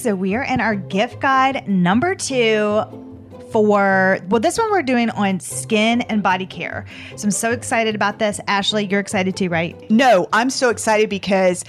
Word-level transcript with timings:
so 0.00 0.14
we 0.14 0.34
are 0.34 0.42
in 0.42 0.60
our 0.60 0.74
gift 0.74 1.20
guide 1.20 1.66
number 1.68 2.14
two 2.14 2.82
for 3.52 4.18
well 4.28 4.40
this 4.40 4.58
one 4.58 4.70
we're 4.70 4.82
doing 4.82 5.10
on 5.10 5.40
skin 5.40 6.02
and 6.02 6.22
body 6.22 6.46
care 6.46 6.86
so 7.16 7.24
i'm 7.24 7.30
so 7.30 7.50
excited 7.50 7.94
about 7.94 8.18
this 8.18 8.40
ashley 8.46 8.86
you're 8.86 9.00
excited 9.00 9.36
too 9.36 9.48
right 9.48 9.90
No, 9.90 10.28
I'm 10.32 10.50
so 10.50 10.70
excited 10.70 11.10
because 11.10 11.64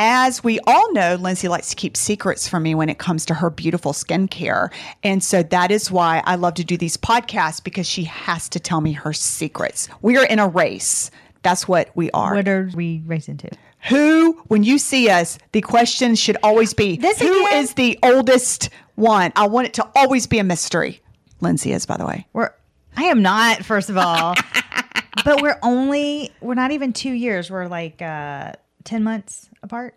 as 0.00 0.44
we 0.44 0.60
all 0.64 0.92
know, 0.92 1.16
Lindsey 1.16 1.48
likes 1.48 1.70
to 1.70 1.76
keep 1.76 1.96
secrets 1.96 2.46
from 2.46 2.62
me 2.62 2.72
when 2.76 2.88
it 2.88 2.98
comes 2.98 3.26
to 3.26 3.34
her 3.34 3.50
beautiful 3.50 3.92
skincare. 3.92 4.72
And 5.02 5.24
so 5.24 5.42
that 5.42 5.72
is 5.72 5.90
why 5.90 6.22
I 6.24 6.36
love 6.36 6.54
to 6.54 6.64
do 6.64 6.76
these 6.76 6.96
podcasts 6.96 7.62
because 7.64 7.84
she 7.88 8.04
has 8.04 8.48
to 8.50 8.60
tell 8.60 8.80
me 8.80 8.92
her 8.92 9.12
secrets. 9.12 9.88
We 10.00 10.16
are 10.16 10.24
in 10.24 10.38
a 10.38 10.46
race. 10.46 11.10
That's 11.42 11.66
what 11.66 11.90
we 11.96 12.12
are. 12.12 12.34
what 12.36 12.46
are 12.46 12.70
we 12.76 13.02
racing 13.06 13.38
to 13.38 13.50
Who, 13.88 14.32
when 14.48 14.64
you 14.64 14.78
see 14.78 15.08
us, 15.08 15.38
the 15.52 15.60
question 15.60 16.14
should 16.14 16.36
always 16.42 16.74
be 16.74 16.96
This 16.96 17.20
who 17.20 17.46
again? 17.46 17.62
is 17.62 17.74
the 17.74 17.98
oldest 18.02 18.70
one? 18.96 19.32
I 19.36 19.46
want 19.46 19.68
it 19.68 19.74
to 19.74 19.88
always 19.94 20.26
be 20.26 20.38
a 20.40 20.44
mystery. 20.44 21.00
Lindsey 21.40 21.72
is, 21.72 21.86
by 21.86 21.96
the 21.96 22.04
way. 22.06 22.26
we're 22.32 22.50
i 22.96 23.04
am 23.04 23.22
not 23.22 23.64
first 23.64 23.90
of 23.90 23.96
all 23.96 24.34
but 25.24 25.40
we're 25.40 25.58
only 25.62 26.32
we're 26.40 26.54
not 26.54 26.72
even 26.72 26.92
two 26.92 27.12
years 27.12 27.48
we're 27.48 27.68
like 27.68 28.02
uh 28.02 28.50
10 28.82 29.04
months 29.04 29.48
apart 29.62 29.94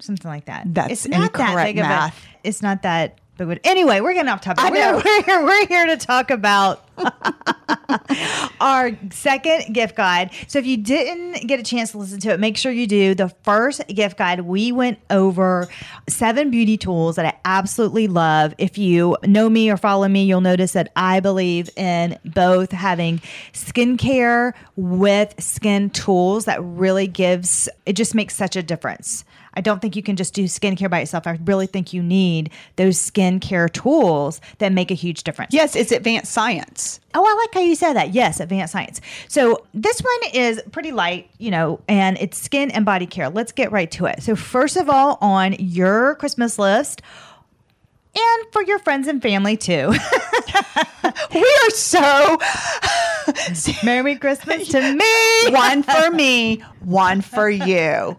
something 0.00 0.28
like 0.28 0.46
that 0.46 0.64
That's 0.66 0.92
it's 0.92 1.08
not 1.08 1.32
that 1.34 1.40
incorrect 1.50 1.68
big 1.68 1.78
of 1.78 1.82
math. 1.84 2.18
a 2.42 2.48
it's 2.48 2.60
not 2.62 2.82
that 2.82 3.20
a, 3.38 3.66
anyway 3.66 4.00
we're 4.00 4.14
getting 4.14 4.28
off 4.28 4.40
topic 4.40 4.64
we're, 4.70 4.96
we're, 5.26 5.44
we're 5.44 5.66
here 5.66 5.86
to 5.86 5.96
talk 5.96 6.30
about 6.30 6.84
our 8.60 8.92
second 9.10 9.72
gift 9.72 9.96
guide. 9.96 10.30
So 10.46 10.58
if 10.58 10.66
you 10.66 10.76
didn't 10.76 11.46
get 11.46 11.60
a 11.60 11.62
chance 11.62 11.92
to 11.92 11.98
listen 11.98 12.20
to 12.20 12.30
it, 12.30 12.40
make 12.40 12.56
sure 12.56 12.72
you 12.72 12.86
do. 12.86 13.14
The 13.14 13.28
first 13.42 13.86
gift 13.88 14.18
guide, 14.18 14.42
we 14.42 14.72
went 14.72 14.98
over 15.10 15.68
seven 16.08 16.50
beauty 16.50 16.76
tools 16.76 17.16
that 17.16 17.26
I 17.26 17.38
absolutely 17.44 18.08
love. 18.08 18.54
If 18.58 18.78
you 18.78 19.16
know 19.24 19.48
me 19.48 19.70
or 19.70 19.76
follow 19.76 20.08
me, 20.08 20.24
you'll 20.24 20.40
notice 20.40 20.72
that 20.72 20.92
I 20.96 21.20
believe 21.20 21.70
in 21.76 22.18
both 22.24 22.72
having 22.72 23.18
skincare 23.52 24.52
with 24.76 25.34
skin 25.42 25.90
tools 25.90 26.44
that 26.44 26.62
really 26.62 27.06
gives 27.06 27.68
it 27.86 27.94
just 27.94 28.14
makes 28.14 28.34
such 28.34 28.56
a 28.56 28.62
difference. 28.62 29.24
I 29.54 29.60
don't 29.60 29.80
think 29.80 29.96
you 29.96 30.02
can 30.02 30.16
just 30.16 30.34
do 30.34 30.44
skincare 30.44 30.90
by 30.90 31.00
itself. 31.00 31.26
I 31.26 31.38
really 31.44 31.66
think 31.66 31.92
you 31.92 32.02
need 32.02 32.50
those 32.76 32.98
skincare 32.98 33.72
tools 33.72 34.40
that 34.58 34.72
make 34.72 34.90
a 34.90 34.94
huge 34.94 35.24
difference. 35.24 35.52
Yes, 35.52 35.76
it's 35.76 35.92
advanced 35.92 36.32
science. 36.32 37.00
Oh, 37.14 37.24
I 37.24 37.34
like 37.34 37.54
how 37.54 37.60
you 37.60 37.74
said 37.74 37.92
that. 37.94 38.14
Yes, 38.14 38.40
advanced 38.40 38.72
science. 38.72 39.00
So 39.28 39.64
this 39.74 40.00
one 40.00 40.30
is 40.32 40.62
pretty 40.72 40.92
light, 40.92 41.30
you 41.38 41.50
know, 41.50 41.80
and 41.88 42.16
it's 42.18 42.38
skin 42.38 42.70
and 42.70 42.84
body 42.84 43.06
care. 43.06 43.28
Let's 43.28 43.52
get 43.52 43.70
right 43.70 43.90
to 43.92 44.06
it. 44.06 44.22
So, 44.22 44.34
first 44.34 44.76
of 44.76 44.88
all, 44.88 45.18
on 45.20 45.54
your 45.58 46.14
Christmas 46.16 46.58
list, 46.58 47.02
and 48.14 48.52
for 48.52 48.62
your 48.62 48.78
friends 48.78 49.08
and 49.08 49.22
family 49.22 49.56
too. 49.56 49.92
We 51.34 51.40
are 51.40 51.70
so 51.70 52.38
Merry 53.84 54.16
Christmas 54.16 54.68
to 54.68 54.94
me. 54.94 55.50
one 55.54 55.82
for 55.82 56.10
me, 56.10 56.62
one 56.80 57.20
for 57.20 57.48
you. 57.48 58.18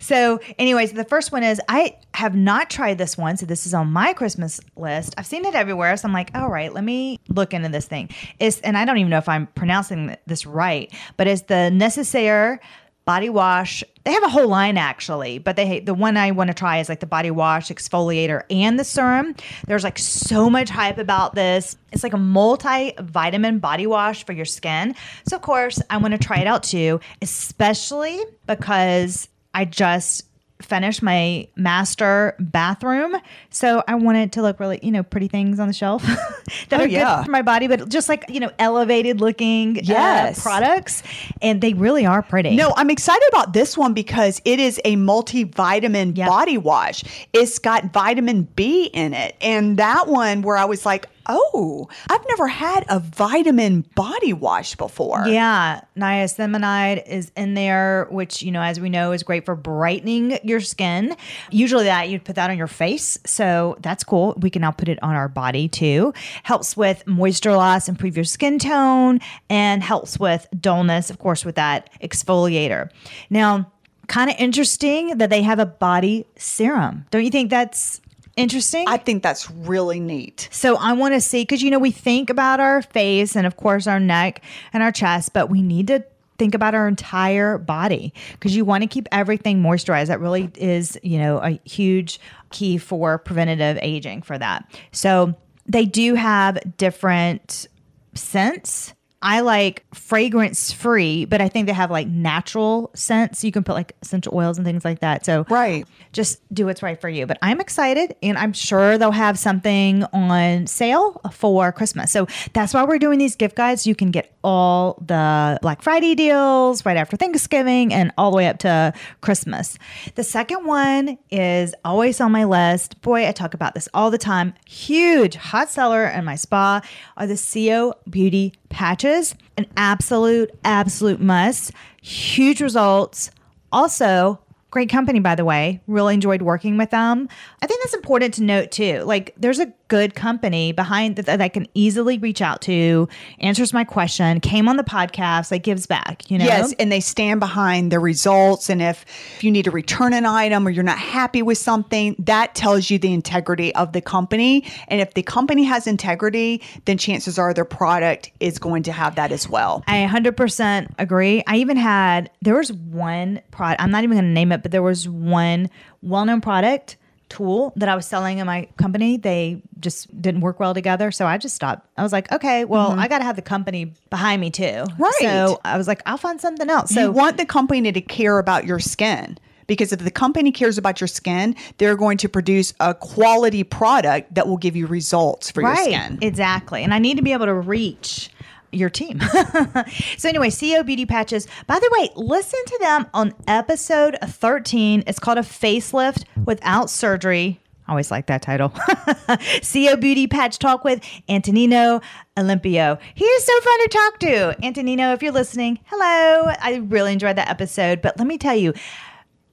So, 0.00 0.40
anyways, 0.58 0.92
the 0.92 1.04
first 1.04 1.32
one 1.32 1.42
is 1.42 1.60
I 1.68 1.96
have 2.14 2.34
not 2.34 2.70
tried 2.70 2.98
this 2.98 3.16
one. 3.16 3.36
So, 3.36 3.46
this 3.46 3.66
is 3.66 3.74
on 3.74 3.92
my 3.92 4.12
Christmas 4.12 4.60
list. 4.76 5.14
I've 5.16 5.26
seen 5.26 5.44
it 5.44 5.54
everywhere. 5.54 5.96
So, 5.96 6.08
I'm 6.08 6.12
like, 6.12 6.30
all 6.34 6.48
right, 6.48 6.72
let 6.72 6.84
me 6.84 7.18
look 7.28 7.54
into 7.54 7.68
this 7.68 7.86
thing. 7.86 8.10
It's, 8.38 8.60
and 8.60 8.76
I 8.76 8.84
don't 8.84 8.98
even 8.98 9.10
know 9.10 9.18
if 9.18 9.28
I'm 9.28 9.46
pronouncing 9.48 10.16
this 10.26 10.46
right, 10.46 10.92
but 11.16 11.26
it's 11.26 11.42
the 11.42 11.70
Necessaire 11.70 12.60
body 13.04 13.28
wash. 13.28 13.82
They 14.04 14.12
have 14.12 14.24
a 14.24 14.28
whole 14.28 14.48
line 14.48 14.76
actually, 14.76 15.38
but 15.38 15.56
they 15.56 15.80
the 15.80 15.94
one 15.94 16.16
I 16.16 16.30
want 16.30 16.48
to 16.48 16.54
try 16.54 16.78
is 16.78 16.88
like 16.88 17.00
the 17.00 17.06
body 17.06 17.30
wash, 17.30 17.68
exfoliator, 17.68 18.42
and 18.50 18.78
the 18.78 18.84
serum. 18.84 19.34
There's 19.66 19.84
like 19.84 19.98
so 19.98 20.50
much 20.50 20.70
hype 20.70 20.98
about 20.98 21.34
this. 21.34 21.76
It's 21.92 22.02
like 22.02 22.12
a 22.12 22.18
multi-vitamin 22.18 23.58
body 23.58 23.86
wash 23.86 24.24
for 24.24 24.32
your 24.32 24.44
skin. 24.44 24.94
So 25.28 25.36
of 25.36 25.42
course, 25.42 25.80
I 25.90 25.98
want 25.98 26.12
to 26.12 26.18
try 26.18 26.38
it 26.38 26.46
out 26.46 26.62
too, 26.62 27.00
especially 27.20 28.20
because 28.46 29.28
I 29.54 29.64
just 29.64 30.26
finished 30.64 31.02
my 31.02 31.46
master 31.56 32.34
bathroom. 32.38 33.16
So 33.50 33.82
I 33.86 33.94
wanted 33.96 34.32
to 34.32 34.42
look 34.42 34.60
really, 34.60 34.78
you 34.82 34.90
know, 34.90 35.02
pretty 35.02 35.28
things 35.28 35.58
on 35.60 35.68
the 35.68 35.74
shelf 35.74 36.02
that 36.68 36.80
Oh, 36.80 36.84
are 36.84 36.86
yeah. 36.86 37.16
good 37.18 37.26
for 37.26 37.30
my 37.30 37.42
body, 37.42 37.66
but 37.68 37.88
just 37.88 38.08
like, 38.08 38.24
you 38.28 38.40
know, 38.40 38.50
elevated 38.58 39.20
looking 39.20 39.78
uh, 39.90 40.32
products. 40.38 41.02
And 41.40 41.60
they 41.60 41.72
really 41.74 42.06
are 42.06 42.22
pretty. 42.22 42.56
No, 42.56 42.72
I'm 42.76 42.90
excited 42.90 43.28
about 43.32 43.52
this 43.52 43.76
one 43.76 43.94
because 43.94 44.40
it 44.44 44.58
is 44.58 44.80
a 44.84 44.96
multivitamin 44.96 46.16
Yep. 46.16 46.28
body 46.28 46.58
wash. 46.58 47.04
It's 47.32 47.58
got 47.58 47.92
vitamin 47.92 48.42
B 48.56 48.84
in 48.86 49.14
it. 49.14 49.36
And 49.40 49.78
that 49.78 50.08
one 50.08 50.42
where 50.42 50.56
I 50.56 50.64
was 50.64 50.84
like, 50.86 51.06
oh, 51.26 51.88
I've 52.08 52.24
never 52.28 52.48
had 52.48 52.84
a 52.88 52.98
vitamin 52.98 53.82
body 53.94 54.32
wash 54.32 54.74
before. 54.76 55.24
Yeah, 55.26 55.82
niacinamide 55.96 57.06
is 57.08 57.30
in 57.36 57.54
there, 57.54 58.06
which 58.10 58.42
you 58.42 58.50
know, 58.50 58.62
as 58.62 58.80
we 58.80 58.88
know, 58.88 59.12
is 59.12 59.22
great 59.22 59.44
for 59.44 59.54
brightening 59.54 60.38
your 60.42 60.60
skin. 60.60 61.16
Usually, 61.50 61.84
that 61.84 62.08
you'd 62.08 62.24
put 62.24 62.36
that 62.36 62.50
on 62.50 62.58
your 62.58 62.66
face, 62.66 63.18
so 63.24 63.76
that's 63.80 64.04
cool. 64.04 64.34
We 64.40 64.50
can 64.50 64.62
now 64.62 64.70
put 64.70 64.88
it 64.88 65.02
on 65.02 65.14
our 65.14 65.28
body 65.28 65.68
too. 65.68 66.12
Helps 66.42 66.76
with 66.76 67.06
moisture 67.06 67.52
loss, 67.52 67.88
improve 67.88 68.16
your 68.16 68.24
skin 68.24 68.58
tone, 68.58 69.20
and 69.48 69.82
helps 69.82 70.18
with 70.18 70.46
dullness, 70.60 71.10
of 71.10 71.18
course, 71.18 71.44
with 71.44 71.54
that 71.54 71.90
exfoliator. 72.02 72.90
Now, 73.30 73.70
kind 74.08 74.30
of 74.30 74.36
interesting 74.38 75.16
that 75.16 75.30
they 75.30 75.40
have 75.40 75.58
a 75.58 75.64
body 75.64 76.26
serum. 76.36 77.06
Don't 77.10 77.24
you 77.24 77.30
think 77.30 77.48
that's 77.48 78.01
interesting? 78.36 78.84
I 78.88 78.96
think 78.96 79.22
that's 79.22 79.50
really 79.50 80.00
neat. 80.00 80.48
So 80.50 80.76
I 80.76 80.92
want 80.92 81.14
to 81.14 81.20
see 81.20 81.42
because 81.42 81.62
you 81.62 81.70
know 81.70 81.78
we 81.78 81.90
think 81.90 82.30
about 82.30 82.60
our 82.60 82.82
face 82.82 83.36
and 83.36 83.46
of 83.46 83.56
course 83.56 83.86
our 83.86 84.00
neck 84.00 84.42
and 84.72 84.82
our 84.82 84.92
chest, 84.92 85.32
but 85.32 85.50
we 85.50 85.62
need 85.62 85.88
to 85.88 86.04
think 86.38 86.54
about 86.54 86.74
our 86.74 86.88
entire 86.88 87.58
body 87.58 88.12
because 88.32 88.56
you 88.56 88.64
want 88.64 88.82
to 88.82 88.88
keep 88.88 89.06
everything 89.12 89.62
moisturized. 89.62 90.06
That 90.06 90.20
really 90.20 90.50
is 90.56 90.98
you 91.02 91.18
know 91.18 91.38
a 91.38 91.60
huge 91.64 92.20
key 92.50 92.78
for 92.78 93.18
preventative 93.18 93.78
aging 93.82 94.22
for 94.22 94.38
that. 94.38 94.70
So 94.92 95.34
they 95.66 95.84
do 95.84 96.14
have 96.14 96.58
different 96.76 97.66
scents. 98.14 98.94
I 99.22 99.40
like 99.40 99.84
fragrance 99.94 100.72
free, 100.72 101.24
but 101.24 101.40
I 101.40 101.48
think 101.48 101.66
they 101.66 101.72
have 101.72 101.90
like 101.90 102.08
natural 102.08 102.90
scents. 102.94 103.44
You 103.44 103.52
can 103.52 103.62
put 103.62 103.74
like 103.74 103.94
essential 104.02 104.34
oils 104.36 104.58
and 104.58 104.66
things 104.66 104.84
like 104.84 104.98
that. 105.00 105.24
So 105.24 105.46
Right. 105.48 105.86
just 106.12 106.40
do 106.52 106.66
what's 106.66 106.82
right 106.82 107.00
for 107.00 107.08
you. 107.08 107.26
But 107.26 107.38
I'm 107.40 107.60
excited 107.60 108.16
and 108.22 108.36
I'm 108.36 108.52
sure 108.52 108.98
they'll 108.98 109.12
have 109.12 109.38
something 109.38 110.02
on 110.12 110.66
sale 110.66 111.20
for 111.30 111.70
Christmas. 111.72 112.10
So 112.10 112.26
that's 112.52 112.74
why 112.74 112.82
we're 112.84 112.98
doing 112.98 113.18
these 113.18 113.36
gift 113.36 113.54
guides. 113.54 113.86
You 113.86 113.94
can 113.94 114.10
get 114.10 114.34
all 114.42 114.98
the 115.06 115.58
Black 115.62 115.82
Friday 115.82 116.14
deals 116.16 116.84
right 116.84 116.96
after 116.96 117.16
Thanksgiving 117.16 117.94
and 117.94 118.10
all 118.18 118.30
the 118.32 118.36
way 118.36 118.48
up 118.48 118.58
to 118.58 118.92
Christmas. 119.20 119.78
The 120.16 120.24
second 120.24 120.66
one 120.66 121.16
is 121.30 121.74
always 121.84 122.20
on 122.20 122.32
my 122.32 122.44
list. 122.44 123.00
Boy, 123.02 123.28
I 123.28 123.32
talk 123.32 123.54
about 123.54 123.74
this 123.74 123.88
all 123.94 124.10
the 124.10 124.18
time. 124.18 124.54
Huge 124.66 125.36
hot 125.36 125.70
seller 125.70 126.06
in 126.06 126.24
my 126.24 126.34
spa 126.34 126.80
are 127.16 127.26
the 127.28 127.36
CO 127.36 127.94
Beauty 128.10 128.52
patches. 128.68 129.11
An 129.56 129.66
absolute, 129.76 130.50
absolute 130.64 131.20
must. 131.20 131.72
Huge 132.00 132.60
results. 132.60 133.30
Also, 133.70 134.40
great 134.70 134.88
company, 134.88 135.20
by 135.20 135.34
the 135.34 135.44
way. 135.44 135.80
Really 135.86 136.14
enjoyed 136.14 136.42
working 136.42 136.76
with 136.76 136.90
them. 136.90 137.28
I 137.60 137.66
think 137.66 137.82
that's 137.82 137.94
important 137.94 138.34
to 138.34 138.42
note 138.42 138.70
too. 138.70 139.02
Like, 139.04 139.34
there's 139.36 139.60
a 139.60 139.72
good 139.92 140.14
company 140.14 140.72
behind 140.72 141.16
that, 141.16 141.26
that 141.26 141.42
I 141.42 141.50
can 141.50 141.68
easily 141.74 142.16
reach 142.16 142.40
out 142.40 142.62
to, 142.62 143.10
answers 143.40 143.74
my 143.74 143.84
question, 143.84 144.40
came 144.40 144.66
on 144.66 144.78
the 144.78 144.82
podcast, 144.82 145.50
like 145.50 145.64
gives 145.64 145.84
back, 145.84 146.30
you 146.30 146.38
know? 146.38 146.46
Yes, 146.46 146.72
and 146.78 146.90
they 146.90 147.00
stand 147.00 147.40
behind 147.40 147.92
the 147.92 147.98
results. 147.98 148.70
And 148.70 148.80
if 148.80 149.04
you 149.42 149.50
need 149.50 149.66
to 149.66 149.70
return 149.70 150.14
an 150.14 150.24
item 150.24 150.66
or 150.66 150.70
you're 150.70 150.82
not 150.82 150.96
happy 150.96 151.42
with 151.42 151.58
something, 151.58 152.16
that 152.20 152.54
tells 152.54 152.88
you 152.88 152.98
the 152.98 153.12
integrity 153.12 153.74
of 153.74 153.92
the 153.92 154.00
company. 154.00 154.64
And 154.88 155.02
if 155.02 155.12
the 155.12 155.22
company 155.22 155.64
has 155.64 155.86
integrity, 155.86 156.62
then 156.86 156.96
chances 156.96 157.38
are 157.38 157.52
their 157.52 157.66
product 157.66 158.30
is 158.40 158.58
going 158.58 158.84
to 158.84 158.92
have 158.92 159.16
that 159.16 159.30
as 159.30 159.46
well. 159.46 159.84
I 159.86 160.08
100% 160.10 160.94
agree. 160.98 161.42
I 161.46 161.56
even 161.56 161.76
had, 161.76 162.30
there 162.40 162.56
was 162.56 162.72
one 162.72 163.42
product, 163.50 163.82
I'm 163.82 163.90
not 163.90 164.04
even 164.04 164.16
going 164.16 164.24
to 164.24 164.32
name 164.32 164.52
it, 164.52 164.62
but 164.62 164.70
there 164.70 164.82
was 164.82 165.06
one 165.06 165.68
well 166.00 166.24
known 166.24 166.40
product 166.40 166.96
tool 167.32 167.72
that 167.76 167.88
I 167.88 167.96
was 167.96 168.04
selling 168.04 168.38
in 168.38 168.46
my 168.46 168.68
company. 168.76 169.16
They 169.16 169.62
just 169.80 170.20
didn't 170.20 170.42
work 170.42 170.60
well 170.60 170.74
together. 170.74 171.10
So 171.10 171.26
I 171.26 171.38
just 171.38 171.54
stopped. 171.54 171.88
I 171.96 172.02
was 172.02 172.12
like, 172.12 172.30
okay, 172.30 172.64
well, 172.64 172.92
I 172.92 173.08
got 173.08 173.18
to 173.18 173.24
have 173.24 173.36
the 173.36 173.42
company 173.42 173.94
behind 174.10 174.40
me 174.40 174.50
too. 174.50 174.64
Mm-hmm. 174.64 175.02
Right. 175.02 175.14
So 175.20 175.60
I 175.64 175.78
was 175.78 175.88
like, 175.88 176.02
I'll 176.04 176.18
find 176.18 176.40
something 176.40 176.68
else. 176.68 176.90
So 176.90 177.00
you 177.00 177.10
want 177.10 177.38
the 177.38 177.46
company 177.46 177.90
to 177.90 178.00
care 178.00 178.38
about 178.38 178.66
your 178.66 178.78
skin. 178.78 179.38
Because 179.68 179.92
if 179.92 180.00
the 180.00 180.10
company 180.10 180.50
cares 180.50 180.76
about 180.76 181.00
your 181.00 181.08
skin, 181.08 181.54
they're 181.78 181.96
going 181.96 182.18
to 182.18 182.28
produce 182.28 182.74
a 182.80 182.94
quality 182.94 183.62
product 183.62 184.34
that 184.34 184.46
will 184.46 184.56
give 184.56 184.74
you 184.76 184.86
results 184.86 185.50
for 185.50 185.62
your 185.62 185.76
skin. 185.76 186.18
Exactly. 186.20 186.82
And 186.82 186.92
I 186.92 186.98
need 186.98 187.16
to 187.16 187.22
be 187.22 187.32
able 187.32 187.46
to 187.46 187.54
reach 187.54 188.28
your 188.72 188.90
team. 188.90 189.20
so 190.18 190.28
anyway, 190.28 190.50
CO 190.50 190.82
Beauty 190.82 191.06
Patches. 191.06 191.46
By 191.66 191.78
the 191.78 191.90
way, 191.98 192.10
listen 192.16 192.60
to 192.66 192.78
them 192.80 193.06
on 193.14 193.34
episode 193.46 194.18
13. 194.22 195.04
It's 195.06 195.18
called 195.18 195.38
a 195.38 195.42
facelift 195.42 196.24
without 196.44 196.90
surgery. 196.90 197.60
I 197.86 197.92
always 197.92 198.10
like 198.10 198.26
that 198.26 198.42
title. 198.42 198.68
CO 199.62 199.96
Beauty 199.96 200.26
Patch 200.26 200.58
Talk 200.58 200.84
with 200.84 201.04
Antonino 201.28 202.00
Olympio. 202.36 202.98
He 203.14 203.24
is 203.24 203.44
so 203.44 203.60
fun 203.60 203.80
to 203.80 203.88
talk 203.88 204.18
to. 204.20 204.64
Antonino, 204.64 205.12
if 205.12 205.22
you're 205.22 205.32
listening, 205.32 205.80
hello. 205.86 206.52
I 206.60 206.76
really 206.84 207.12
enjoyed 207.12 207.36
that 207.36 207.50
episode. 207.50 208.00
But 208.00 208.18
let 208.18 208.26
me 208.26 208.38
tell 208.38 208.54
you, 208.54 208.72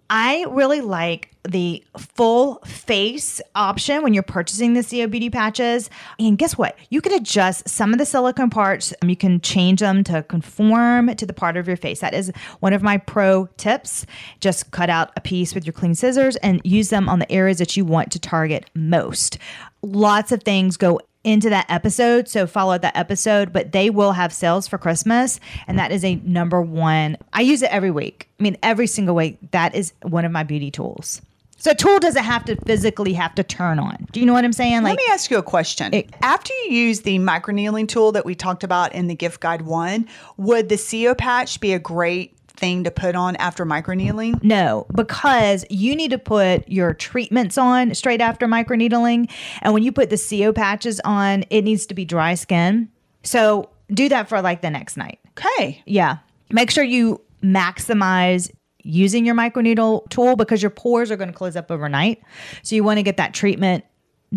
I 0.10 0.46
really 0.50 0.82
like 0.82 1.36
the 1.48 1.84
full 1.98 2.56
face 2.66 3.42
option 3.56 4.04
when 4.04 4.14
you're 4.14 4.24
purchasing 4.24 4.74
the 4.74 4.84
CO 4.84 5.08
Beauty 5.08 5.30
patches. 5.30 5.90
And 6.18 6.38
guess 6.38 6.58
what? 6.58 6.78
You 6.90 7.02
can 7.02 7.14
adjust 7.14 7.70
some 7.70 7.94
of 7.94 8.00
the 8.00 8.06
silicone 8.06 8.50
parts. 8.50 8.94
Um, 9.02 9.10
you 9.10 9.16
can 9.16 9.40
change 9.40 9.80
them 9.80 10.04
to 10.06 10.24
conform 10.24 11.16
to 11.16 11.26
the 11.26 11.34
part 11.34 11.58
of 11.58 11.68
your 11.68 11.78
face. 11.78 12.00
That 12.02 12.14
is 12.14 12.32
one 12.60 12.74
of 12.74 12.84
my 12.84 12.98
pro 12.98 13.48
tips. 13.58 14.06
Just 14.40 14.72
cut 14.72 14.90
out 14.90 15.12
a 15.16 15.22
piece 15.22 15.56
with 15.56 15.66
your 15.66 15.74
clean 15.74 15.96
scissors 15.96 16.36
and 16.38 16.62
use 16.64 16.90
them 16.90 17.08
on 17.08 17.20
the 17.20 17.32
areas 17.32 17.60
that 17.60 17.78
you 17.78 17.86
want 17.86 18.12
to 18.12 18.20
target 18.20 18.70
most. 18.74 19.38
Lots 19.82 20.32
of 20.32 20.44
things 20.44 20.76
go 20.76 21.00
into 21.30 21.50
that 21.50 21.66
episode. 21.70 22.28
So 22.28 22.48
follow 22.48 22.78
that 22.78 22.98
episode, 22.98 23.54
but 23.54 23.72
they 23.72 23.90
will 23.90 24.12
have 24.14 24.34
sales 24.34 24.68
for 24.68 24.78
Christmas. 24.78 25.40
And 25.68 25.78
that 25.80 25.92
is 25.92 26.04
a 26.04 26.16
number 26.24 26.62
one. 26.62 27.18
I 27.34 27.42
use 27.42 27.62
it 27.62 27.72
every 27.72 27.92
week. 27.92 28.28
I 28.40 28.44
mean, 28.44 28.58
every 28.64 28.88
single 28.88 29.16
week. 29.16 29.38
That 29.52 29.76
is 29.76 29.94
one 30.02 30.26
of 30.26 30.32
my 30.32 30.44
beauty 30.44 30.72
tools. 30.72 31.22
So 31.62 31.72
a 31.72 31.76
tool 31.76 32.00
doesn't 32.00 32.24
have 32.24 32.46
to 32.46 32.56
physically 32.66 33.12
have 33.14 33.36
to 33.36 33.44
turn 33.44 33.80
on. 33.80 34.08
Do 34.14 34.22
you 34.22 34.26
know 34.26 34.32
what 34.32 34.46
I'm 34.46 34.54
saying? 34.54 34.82
Let 34.84 34.96
me 34.96 35.04
ask 35.10 35.30
you 35.30 35.38
a 35.38 35.44
question. 35.44 35.94
It- 35.94 36.10
After 36.22 36.54
you 36.64 36.72
use 36.72 37.02
the 37.02 37.20
microneedling 37.20 37.90
tool 37.90 38.14
that 38.14 38.26
we 38.26 38.34
talked 38.34 38.64
about 38.64 38.94
in 38.96 39.08
the 39.08 39.16
gift 39.16 39.42
guide 39.42 39.64
one, 39.64 40.08
would 40.38 40.70
the 40.70 40.78
CO 40.78 41.14
patch 41.16 41.60
be 41.60 41.74
a 41.74 41.80
great 41.80 42.34
thing 42.60 42.84
to 42.84 42.92
put 42.92 43.16
on 43.16 43.36
after 43.38 43.66
microneedling? 43.66 44.44
No, 44.44 44.86
because 44.94 45.66
you 45.70 45.96
need 45.96 46.12
to 46.12 46.20
put 46.20 46.68
your 46.70 46.94
treatments 46.94 47.58
on 47.58 47.96
straight 47.96 48.22
after 48.22 48.46
microneedling. 48.48 49.32
And 49.62 49.74
when 49.74 49.84
you 49.84 49.92
put 49.92 50.10
the 50.10 50.18
CO 50.18 50.54
patches 50.54 51.00
on, 51.02 51.44
it 51.50 51.64
needs 51.64 51.86
to 51.88 51.94
be 51.94 52.06
dry 52.06 52.36
skin. 52.36 52.90
So 53.24 53.70
do 53.92 54.10
that 54.10 54.30
for 54.30 54.42
like 54.42 54.62
the 54.62 54.70
next 54.70 54.98
night. 54.98 55.20
Okay. 55.38 55.82
Yeah. 55.86 56.18
Make 56.52 56.70
sure 56.72 56.84
you 56.84 57.22
maximize 57.44 58.52
using 58.84 59.26
your 59.26 59.36
microneedle 59.36 60.10
tool 60.10 60.36
because 60.36 60.62
your 60.62 60.70
pores 60.70 61.12
are 61.12 61.16
going 61.16 61.30
to 61.30 61.36
close 61.36 61.56
up 61.56 61.72
overnight. 61.72 62.22
So 62.64 62.76
you 62.76 62.84
want 62.84 62.98
to 62.98 63.04
get 63.04 63.18
that 63.18 63.34
treatment 63.34 63.84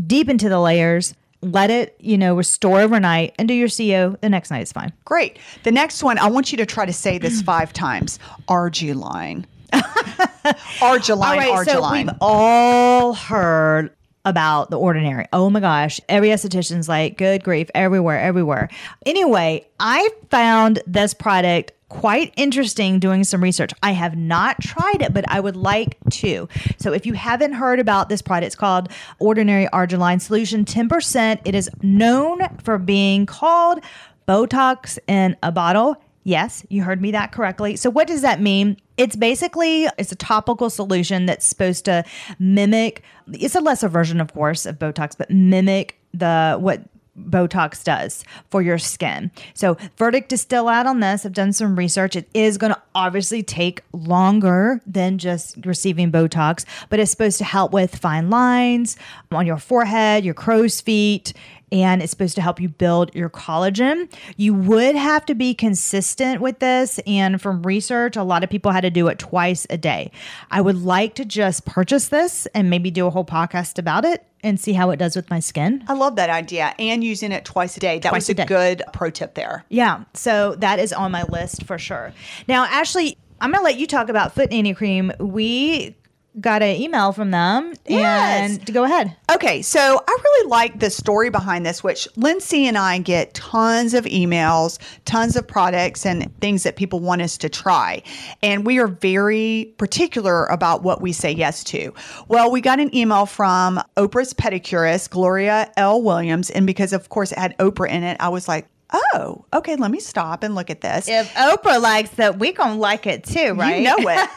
deep 0.07 0.29
into 0.29 0.49
the 0.49 0.59
layers, 0.59 1.15
let 1.43 1.71
it, 1.71 1.97
you 1.99 2.17
know, 2.17 2.35
restore 2.37 2.81
overnight 2.81 3.35
and 3.39 3.49
do 3.49 3.55
your 3.55 3.69
CO 3.69 4.17
the 4.21 4.29
next 4.29 4.51
night 4.51 4.63
is 4.63 4.73
fine. 4.73 4.93
Great. 5.05 5.39
The 5.65 5.73
next 5.73 6.03
one, 6.03 6.19
I 6.19 6.29
want 6.29 6.53
you 6.53 6.59
to 6.59 6.67
try 6.67 6.87
to 6.87 6.93
say 6.93 7.19
this 7.19 7.43
five 7.53 7.73
times. 7.73 8.19
Argireline. 8.49 9.45
Argireline, 9.73 11.27
All 11.27 11.37
right, 11.37 11.67
so 11.67 11.93
we've 11.93 12.11
all 12.21 13.15
heard 13.15 13.91
about 14.25 14.71
the 14.71 14.79
ordinary. 14.79 15.27
Oh 15.33 15.51
my 15.51 15.61
gosh, 15.61 16.01
every 16.09 16.29
esthetician's 16.29 16.89
like, 16.89 17.19
good 17.19 17.43
grief, 17.43 17.71
everywhere, 17.75 18.21
everywhere. 18.21 18.69
Anyway, 19.05 19.67
I 19.81 20.09
found 20.31 20.81
this 20.87 21.15
product 21.15 21.73
quite 21.93 22.33
interesting 22.39 22.99
doing 22.99 23.23
some 23.23 23.43
research. 23.43 23.71
I 23.83 23.93
have 23.93 24.17
not 24.17 24.59
tried 24.63 25.03
it, 25.03 25.13
but 25.13 25.27
I 25.29 25.41
would 25.41 25.57
like 25.57 25.99
to. 26.13 26.49
So 26.79 26.95
if 26.95 27.05
you 27.05 27.13
haven't 27.13 27.53
heard 27.53 27.79
about 27.79 28.09
this 28.09 28.23
product, 28.23 28.47
it's 28.47 28.57
called 28.57 28.89
Ordinary 29.19 29.67
Argireline 29.75 30.19
Solution 30.19 30.65
10%. 30.65 31.43
It 31.45 31.55
is 31.55 31.69
known 31.83 32.41
for 32.65 32.79
being 32.79 33.27
called 33.27 33.81
Botox 34.27 34.99
in 35.07 35.37
a 35.43 35.53
bottle. 35.53 35.97
Yes, 36.25 36.65
you 36.71 36.83
heard 36.83 37.03
me 37.03 37.11
that 37.11 37.31
correctly. 37.31 37.77
So 37.77 37.91
what 37.91 38.07
does 38.07 38.23
that 38.23 38.41
mean? 38.41 38.79
It's 38.97 39.15
basically 39.15 39.87
it's 39.99 40.13
a 40.13 40.17
topical 40.17 40.71
solution 40.71 41.27
that's 41.27 41.45
supposed 41.45 41.85
to 41.85 42.05
mimic 42.39 43.03
it's 43.33 43.55
a 43.55 43.61
lesser 43.61 43.89
version 43.89 44.21
of 44.21 44.33
course 44.33 44.65
of 44.65 44.79
Botox, 44.79 45.17
but 45.19 45.31
mimic 45.31 45.99
the 46.15 46.57
what 46.59 46.81
Botox 47.19 47.85
does 47.85 48.25
for 48.51 48.63
your 48.63 48.79
skin. 48.79 49.31
So, 49.55 49.77
verdict 49.97 50.33
is 50.33 50.41
still 50.41 50.69
out 50.69 50.87
on 50.87 51.01
this. 51.01 51.27
I've 51.27 51.33
done 51.33 51.53
some 51.53 51.77
research. 51.77 52.17
It 52.17 52.29
is 52.33 52.57
going 52.57 52.73
to 52.73 52.81
obviously 52.95 53.43
take 53.43 53.83
longer 53.93 54.81
than 54.87 55.19
just 55.19 55.57
receiving 55.67 56.11
Botox, 56.11 56.65
but 56.89 57.01
it's 57.01 57.11
supposed 57.11 57.39
to 57.39 57.45
help 57.45 57.73
with 57.73 57.97
fine 57.97 58.31
lines 58.31 58.97
on 59.31 59.47
your 59.47 59.59
forehead, 59.59 60.25
your 60.25 60.35
crow's 60.35 60.81
feet, 60.81 61.35
and 61.73 62.03
it's 62.03 62.11
supposed 62.11 62.35
to 62.37 62.43
help 62.43 62.61
you 62.61 62.69
build 62.69 63.13
your 63.15 63.31
collagen. 63.31 64.13
You 64.37 64.53
would 64.55 64.95
have 64.95 65.25
to 65.27 65.35
be 65.35 65.55
consistent 65.55 66.43
with 66.43 66.59
this. 66.59 67.01
And 67.07 67.41
from 67.41 67.63
research, 67.63 68.17
a 68.17 68.23
lot 68.23 68.45
of 68.45 68.51
people 68.51 68.71
had 68.71 68.83
to 68.83 68.91
do 68.91 69.09
it 69.09 69.19
twice 69.19 69.67
a 69.71 69.79
day. 69.79 70.13
I 70.51 70.61
would 70.61 70.77
like 70.77 71.15
to 71.15 71.25
just 71.25 71.65
purchase 71.65 72.09
this 72.09 72.47
and 72.55 72.69
maybe 72.69 72.91
do 72.91 73.07
a 73.07 73.11
whole 73.11 73.25
podcast 73.25 73.79
about 73.79 74.05
it 74.05 74.25
and 74.45 74.61
see 74.61 74.75
how 74.75 74.91
it 74.91 74.99
does 74.99 75.17
with 75.17 75.31
my 75.31 75.41
skin. 75.41 75.83
I 75.89 75.95
love 75.95 76.17
that 76.17 76.29
idea. 76.29 76.75
And 76.79 77.03
using 77.03 77.33
it 77.33 77.45
twice 77.45 77.77
a 77.77 77.81
day. 77.81 78.01
That 78.01 78.11
Twice 78.11 78.29
was 78.29 78.39
a 78.39 78.43
a, 78.43 78.47
good 78.47 78.83
pro 78.93 79.09
tip 79.11 79.35
there. 79.35 79.65
Yeah. 79.71 80.05
So 80.15 80.57
that 80.57 80.79
is 80.79 80.93
on 80.93 81.11
my 81.11 81.23
list 81.25 81.65
for 81.65 81.79
sure. 81.79 82.13
Now, 82.49 82.65
Ashley, 82.65 83.17
I'm 83.41 83.51
going 83.51 83.61
to 83.61 83.65
let 83.65 83.79
you 83.79 83.87
talk 83.87 84.09
about 84.09 84.35
Foot 84.35 84.51
Nanny 84.51 84.75
Cream. 84.75 85.13
We 85.19 85.97
got 86.41 86.63
an 86.63 86.81
email 86.81 87.13
from 87.13 87.31
them 87.31 87.75
Yes. 87.87 88.59
and 88.59 88.75
go 88.75 88.85
ahead. 88.85 89.15
Okay, 89.31 89.61
so 89.61 90.03
I 90.09 90.17
really 90.25 90.49
like 90.49 90.81
the 90.81 90.89
story 90.89 91.29
behind 91.29 91.67
this, 91.67 91.85
which 91.85 92.09
Lindsey 92.17 92.67
and 92.67 92.79
I 92.79 92.99
get 92.99 93.35
tons 93.35 93.93
of 93.93 94.05
emails, 94.07 94.79
tons 95.05 95.37
of 95.37 95.47
products, 95.47 96.07
and 96.07 96.35
things 96.41 96.63
that 96.63 96.77
people 96.77 97.01
want 97.01 97.21
us 97.23 97.37
to 97.39 97.49
try. 97.49 98.03
And 98.43 98.65
we 98.65 98.79
are 98.79 98.87
very 98.89 99.75
particular 99.77 100.47
about 100.47 100.83
what 100.83 101.03
we 101.03 101.13
say 101.13 101.31
yes 101.33 101.63
to. 101.65 101.93
Well, 102.29 102.51
we 102.51 102.61
got 102.61 102.81
an 102.81 102.95
email 102.97 103.27
from 103.27 103.81
Oprah's 103.97 104.33
pedicurist, 104.33 105.11
Gloria 105.11 105.71
L. 105.77 106.01
Williams. 106.03 106.49
And 106.51 106.67
because, 106.67 106.93
of 106.93 107.09
course, 107.11 107.33
it 107.33 107.39
had 107.39 107.57
Oprah 107.59 107.91
in 107.91 108.03
it, 108.05 108.17
I 108.21 108.31
was 108.31 108.49
like, 108.49 108.67
oh, 108.93 109.45
okay, 109.53 109.77
let 109.77 109.91
me 109.91 110.01
stop 110.01 110.43
and 110.43 110.55
look 110.55 110.71
at 110.71 110.81
this. 110.81 111.09
If 111.09 111.33
Oprah 111.35 111.81
likes 111.81 112.19
it, 112.19 112.39
we're 112.39 112.53
going 112.53 112.75
to 112.75 112.79
like 112.79 113.07
it 113.07 113.25
too, 113.25 113.55
right? 113.55 113.79
You 113.79 113.85
know 113.85 113.97
it. 113.99 114.29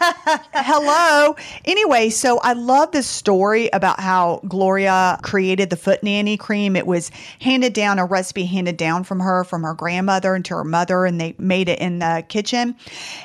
Hello. 0.54 1.36
Anyway, 1.66 2.10
so 2.10 2.40
I 2.40 2.54
love 2.54 2.92
this 2.92 3.08
story 3.08 3.70
about 3.74 4.00
how 4.00 4.42
Gloria 4.48 5.20
created 5.22 5.70
the 5.70 5.76
foot 5.76 6.04
nanny 6.04 6.38
cream. 6.38 6.76
It 6.76 6.88
was 6.88 7.12
handed 7.40 7.74
down, 7.74 8.00
a 8.00 8.06
recipe 8.06 8.46
handed 8.46 8.78
down 8.78 9.04
from 9.04 9.20
her, 9.20 9.44
from 9.44 9.64
her 9.64 9.74
grandmother 9.74 10.36
and 10.36 10.46
to 10.46 10.56
her 10.56 10.64
mother, 10.64 11.06
and 11.06 11.20
they 11.20 11.36
made 11.38 11.70
it 11.70 11.80
in 11.80 12.00
the 12.00 12.24
kitchen. 12.28 12.76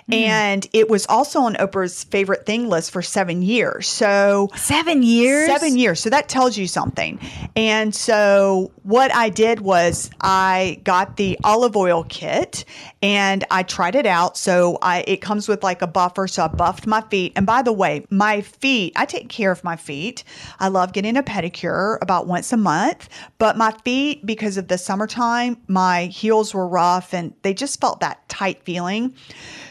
Hmm. 0.07 0.13
And 0.13 0.69
it 0.73 0.89
was 0.89 1.07
also 1.07 1.41
on 1.41 1.55
Oprah's 1.55 2.05
favorite 2.05 2.47
thing 2.47 2.69
list 2.69 2.91
for 2.91 3.03
seven 3.03 3.43
years. 3.43 3.87
So 3.87 4.49
Seven 4.57 5.03
years? 5.03 5.47
Seven 5.47 5.77
years. 5.77 6.01
So 6.01 6.11
that 6.11 6.29
tells 6.29 6.57
you 6.57 6.67
something. 6.67 7.19
And 7.57 7.95
so 7.95 8.71
what 8.83 9.15
I 9.15 9.29
did 9.29 9.61
was 9.61 10.11
I 10.21 10.81
got 10.85 11.17
the 11.21 11.39
olive 11.45 11.77
oil 11.77 12.03
kit 12.09 12.65
and 13.03 13.45
I 13.51 13.63
tried 13.63 13.95
it 13.95 14.07
out. 14.07 14.39
So 14.39 14.79
I 14.81 15.05
it 15.07 15.19
comes 15.19 15.49
with 15.49 15.63
like 15.63 15.83
a 15.83 15.87
buffer. 15.87 16.27
So 16.27 16.45
I 16.45 16.49
buffed 16.49 16.87
my 16.87 17.03
feet. 17.03 17.35
And 17.37 17.45
by 17.45 17.61
the 17.61 17.75
way, 17.75 18.07
my 18.09 18.41
feet, 18.41 18.95
I 18.97 19.05
take 19.05 19.29
care 19.29 19.51
of 19.51 19.63
my 19.63 19.77
feet. 19.77 20.25
I 20.61 20.69
love 20.69 20.95
getting 20.95 21.19
a 21.19 21.23
pedicure 21.23 21.99
about 22.01 22.27
once 22.27 22.55
a 22.55 22.57
month. 22.57 23.11
But 23.37 23.59
my 23.59 23.73
feet, 23.85 24.25
because 24.25 24.57
of 24.57 24.69
the 24.69 24.79
summertime, 24.79 25.59
my 25.69 26.07
heels 26.07 26.55
were 26.55 26.67
rough 26.67 27.13
and 27.13 27.35
they 27.43 27.53
just 27.53 27.83
felt 27.83 28.01
that 28.01 28.27
tight 28.31 28.63
feeling. 28.65 29.13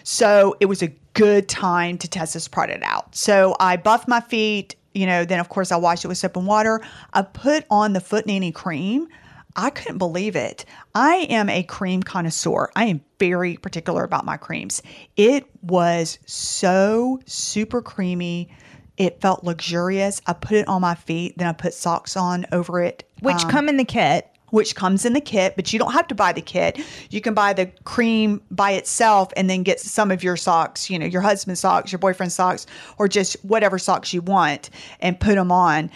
So 0.04 0.56
it 0.60 0.68
was 0.68 0.84
a 0.84 0.94
good 1.16 1.50
time 1.50 1.98
to 1.98 2.08
test 2.08 2.36
this 2.36 2.48
product 2.48 2.84
out. 2.84 3.16
So 3.16 3.56
I 3.60 3.76
buffed 3.76 4.08
my 4.08 4.22
feet, 4.22 4.76
you 4.94 5.08
know, 5.08 5.26
then 5.26 5.40
of 5.40 5.50
course 5.50 5.72
I 5.72 5.78
washed 5.78 6.06
it 6.06 6.10
with 6.10 6.20
soap 6.20 6.38
and 6.38 6.46
water. 6.46 6.80
I 7.14 7.24
put 7.24 7.66
on 7.72 7.94
the 7.94 8.02
Foot 8.02 8.28
Nanny 8.28 8.52
cream. 8.52 9.08
I 9.56 9.70
couldn't 9.72 9.98
believe 9.98 10.36
it. 10.36 10.64
I 10.96 11.28
am 11.30 11.50
a 11.50 11.64
cream 11.64 12.04
connoisseur. 12.04 12.70
I 12.76 12.86
am 12.86 13.02
very 13.20 13.58
particular 13.58 14.04
about 14.04 14.26
my 14.26 14.38
creams. 14.38 14.82
It 15.18 15.46
was 15.62 16.20
so 16.26 17.20
super 17.26 17.82
creamy. 17.82 18.50
It 18.98 19.22
felt 19.22 19.44
luxurious. 19.44 20.22
I 20.28 20.34
put 20.34 20.54
it 20.58 20.68
on 20.68 20.82
my 20.82 20.96
feet, 20.96 21.38
then 21.38 21.48
I 21.48 21.54
put 21.54 21.74
socks 21.74 22.16
on 22.16 22.46
over 22.52 22.82
it. 22.82 23.10
Which 23.22 23.44
Um, 23.44 23.50
come 23.50 23.70
in 23.70 23.78
the 23.78 23.86
kit. 23.86 24.28
which 24.52 24.74
comes 24.76 25.06
in 25.06 25.14
the 25.14 25.22
kit, 25.22 25.56
but 25.56 25.72
you 25.72 25.78
don't 25.78 25.92
have 25.94 26.08
to 26.08 26.16
buy 26.16 26.34
the 26.34 26.42
kit. 26.42 26.80
You 27.12 27.22
can 27.22 27.36
buy 27.36 27.54
the 27.54 27.68
cream 27.84 28.42
by 28.50 28.72
itself 28.72 29.32
and 29.38 29.48
then 29.48 29.62
get 29.62 29.80
some 29.80 30.10
of 30.10 30.24
your 30.24 30.36
socks, 30.36 30.90
you 30.90 30.98
know, 30.98 31.06
your 31.06 31.22
husband's 31.22 31.60
socks, 31.60 31.92
your 31.92 32.00
boyfriend's 32.00 32.34
socks, 32.34 32.66
or 32.98 33.08
just 33.08 33.36
whatever 33.46 33.78
socks 33.78 34.12
you 34.12 34.22
want 34.24 34.72
and 35.02 35.20
put 35.20 35.36
them 35.36 35.52
on. 35.52 35.92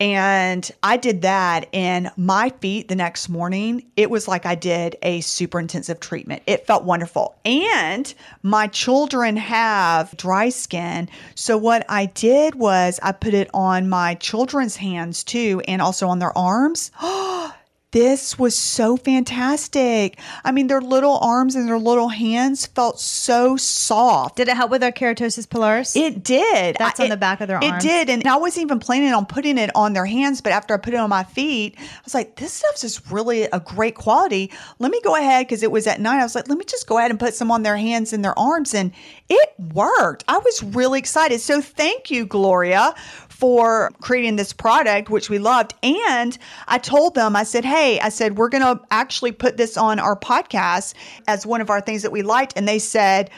And 0.00 0.68
I 0.82 0.96
did 0.96 1.22
that, 1.22 1.68
and 1.72 2.10
my 2.16 2.50
feet 2.60 2.88
the 2.88 2.96
next 2.96 3.28
morning, 3.28 3.84
it 3.96 4.10
was 4.10 4.26
like 4.26 4.44
I 4.44 4.56
did 4.56 4.96
a 5.02 5.20
super 5.20 5.60
intensive 5.60 6.00
treatment. 6.00 6.42
It 6.46 6.66
felt 6.66 6.84
wonderful. 6.84 7.36
And 7.44 8.12
my 8.42 8.66
children 8.66 9.36
have 9.36 10.16
dry 10.16 10.48
skin. 10.48 11.08
So, 11.36 11.56
what 11.56 11.86
I 11.88 12.06
did 12.06 12.56
was 12.56 12.98
I 13.02 13.12
put 13.12 13.34
it 13.34 13.48
on 13.54 13.88
my 13.88 14.14
children's 14.16 14.76
hands 14.76 15.22
too, 15.22 15.62
and 15.68 15.80
also 15.80 16.08
on 16.08 16.18
their 16.18 16.36
arms. 16.36 16.90
Oh, 17.00 17.53
This 17.94 18.36
was 18.36 18.58
so 18.58 18.96
fantastic. 18.96 20.18
I 20.42 20.50
mean, 20.50 20.66
their 20.66 20.80
little 20.80 21.16
arms 21.18 21.54
and 21.54 21.68
their 21.68 21.78
little 21.78 22.08
hands 22.08 22.66
felt 22.66 22.98
so 22.98 23.56
soft. 23.56 24.34
Did 24.34 24.48
it 24.48 24.56
help 24.56 24.72
with 24.72 24.80
their 24.80 24.90
keratosis 24.90 25.46
pilaris? 25.46 25.94
It 25.94 26.24
did. 26.24 26.74
That's 26.76 26.98
I- 26.98 27.04
on 27.04 27.10
the 27.10 27.16
back 27.16 27.40
of 27.40 27.46
their 27.46 27.58
It 27.58 27.70
arms. 27.70 27.84
It 27.84 27.86
did. 27.86 28.10
And 28.10 28.26
I 28.26 28.36
wasn't 28.36 28.64
even 28.64 28.80
planning 28.80 29.12
on 29.12 29.26
putting 29.26 29.58
it 29.58 29.70
on 29.76 29.92
their 29.92 30.06
hands, 30.06 30.40
but 30.40 30.50
after 30.50 30.74
I 30.74 30.78
put 30.78 30.92
it 30.92 30.96
on 30.96 31.08
my 31.08 31.22
feet, 31.22 31.76
I 31.78 32.00
was 32.04 32.14
like, 32.14 32.34
this 32.34 32.54
stuff's 32.54 32.80
just 32.80 33.12
really 33.12 33.44
a 33.44 33.60
great 33.60 33.94
quality. 33.94 34.50
Let 34.80 34.90
me 34.90 35.00
go 35.04 35.14
ahead 35.14 35.46
because 35.46 35.62
it 35.62 35.70
was 35.70 35.86
at 35.86 36.00
night. 36.00 36.18
I 36.18 36.24
was 36.24 36.34
like, 36.34 36.48
let 36.48 36.58
me 36.58 36.64
just 36.64 36.88
go 36.88 36.98
ahead 36.98 37.12
and 37.12 37.20
put 37.20 37.36
some 37.36 37.52
on 37.52 37.62
their 37.62 37.76
hands 37.76 38.12
and 38.12 38.24
their 38.24 38.36
arms. 38.36 38.74
And 38.74 38.90
it 39.28 39.54
worked. 39.72 40.24
I 40.26 40.38
was 40.38 40.64
really 40.64 40.98
excited. 40.98 41.40
So 41.40 41.60
thank 41.60 42.10
you, 42.10 42.26
Gloria, 42.26 42.92
for 43.34 43.90
creating 44.00 44.36
this 44.36 44.52
product, 44.52 45.10
which 45.10 45.28
we 45.28 45.38
loved. 45.38 45.74
And 45.82 46.38
I 46.68 46.78
told 46.78 47.16
them, 47.16 47.34
I 47.34 47.42
said, 47.42 47.64
hey, 47.64 47.98
I 47.98 48.08
said, 48.08 48.38
we're 48.38 48.48
going 48.48 48.62
to 48.62 48.80
actually 48.92 49.32
put 49.32 49.56
this 49.56 49.76
on 49.76 49.98
our 49.98 50.14
podcast 50.14 50.94
as 51.26 51.44
one 51.44 51.60
of 51.60 51.68
our 51.68 51.80
things 51.80 52.02
that 52.02 52.12
we 52.12 52.22
liked. 52.22 52.52
And 52.54 52.68
they 52.68 52.78
said, 52.78 53.30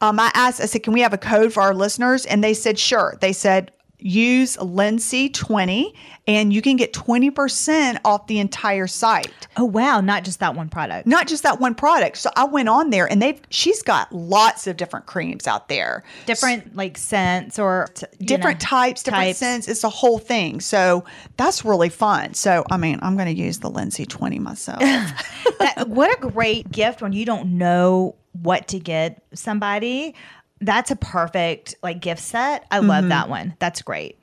um, 0.00 0.18
I 0.18 0.30
asked, 0.32 0.62
I 0.62 0.64
said, 0.64 0.82
can 0.82 0.94
we 0.94 1.02
have 1.02 1.12
a 1.12 1.18
code 1.18 1.52
for 1.52 1.60
our 1.60 1.74
listeners? 1.74 2.24
And 2.24 2.42
they 2.42 2.54
said, 2.54 2.78
sure. 2.78 3.18
They 3.20 3.34
said, 3.34 3.72
use 4.04 4.56
Lindsey20 4.56 5.92
and 6.26 6.52
you 6.52 6.62
can 6.62 6.76
get 6.76 6.92
20% 6.92 7.98
off 8.04 8.26
the 8.26 8.38
entire 8.38 8.86
site. 8.86 9.32
oh 9.56 9.64
wow, 9.64 10.00
not 10.00 10.24
just 10.24 10.40
that 10.40 10.54
one 10.54 10.68
product. 10.68 11.06
Not 11.06 11.26
just 11.26 11.42
that 11.42 11.60
one 11.60 11.74
product. 11.74 12.16
So 12.18 12.30
I 12.36 12.44
went 12.44 12.68
on 12.68 12.90
there 12.90 13.10
and 13.10 13.20
they've 13.20 13.40
she's 13.50 13.82
got 13.82 14.12
lots 14.12 14.66
of 14.66 14.76
different 14.76 15.06
creams 15.06 15.46
out 15.46 15.68
there. 15.68 16.04
Different 16.26 16.76
like 16.76 16.96
scents 16.98 17.58
or 17.58 17.88
t- 17.94 18.06
Different 18.20 18.62
know, 18.62 18.66
types, 18.66 19.02
different 19.02 19.24
types. 19.24 19.38
scents. 19.38 19.68
It's 19.68 19.84
a 19.84 19.88
whole 19.88 20.18
thing. 20.18 20.60
So 20.60 21.04
that's 21.36 21.64
really 21.64 21.88
fun. 21.88 22.34
So 22.34 22.64
I 22.70 22.76
mean, 22.76 22.98
I'm 23.02 23.16
going 23.16 23.34
to 23.34 23.40
use 23.42 23.58
the 23.58 23.70
Lindsey 23.70 24.06
20 24.06 24.38
myself. 24.38 24.80
That- 25.58 25.88
what 25.88 26.16
a 26.16 26.28
great 26.28 26.70
gift 26.70 27.02
when 27.02 27.12
you 27.12 27.24
don't 27.24 27.58
know 27.58 28.14
what 28.32 28.68
to 28.68 28.78
get 28.80 29.22
somebody. 29.34 30.14
That's 30.62 30.90
a 30.90 30.96
perfect 30.96 31.74
like 31.82 32.00
gift 32.00 32.22
set. 32.22 32.66
I 32.70 32.78
love 32.78 33.08
that 33.08 33.22
mm-hmm. 33.22 33.30
one. 33.30 33.56
That's 33.58 33.82
great. 33.82 34.18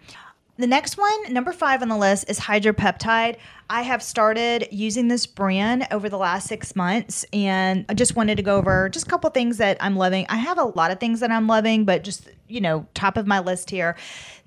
The 0.58 0.68
next 0.68 0.98
one, 0.98 1.32
number 1.32 1.54
five 1.54 1.82
on 1.82 1.88
the 1.88 1.96
list, 1.96 2.30
is 2.30 2.38
hydropeptide. 2.38 3.38
I 3.70 3.82
have 3.82 4.04
started 4.04 4.68
using 4.72 5.08
this 5.08 5.26
brand 5.26 5.88
over 5.90 6.10
the 6.10 6.18
last 6.18 6.48
six 6.48 6.76
months, 6.76 7.26
and 7.32 7.86
I 7.88 7.94
just 7.94 8.18
wanted 8.18 8.36
to 8.36 8.44
go 8.44 8.58
over 8.58 8.90
just 8.90 9.08
a 9.08 9.10
couple 9.10 9.30
things 9.30 9.58
that 9.58 9.78
I'm 9.80 9.96
loving. 9.96 10.26
I 10.28 10.36
have 10.36 10.58
a 10.58 10.66
lot 10.66 10.92
of 10.92 11.00
things 11.00 11.22
that 11.22 11.32
I'm 11.32 11.48
loving, 11.48 11.86
but 11.86 12.04
just 12.04 12.28
you 12.50 12.60
know, 12.60 12.86
top 12.94 13.16
of 13.16 13.26
my 13.26 13.40
list 13.40 13.70
here, 13.70 13.96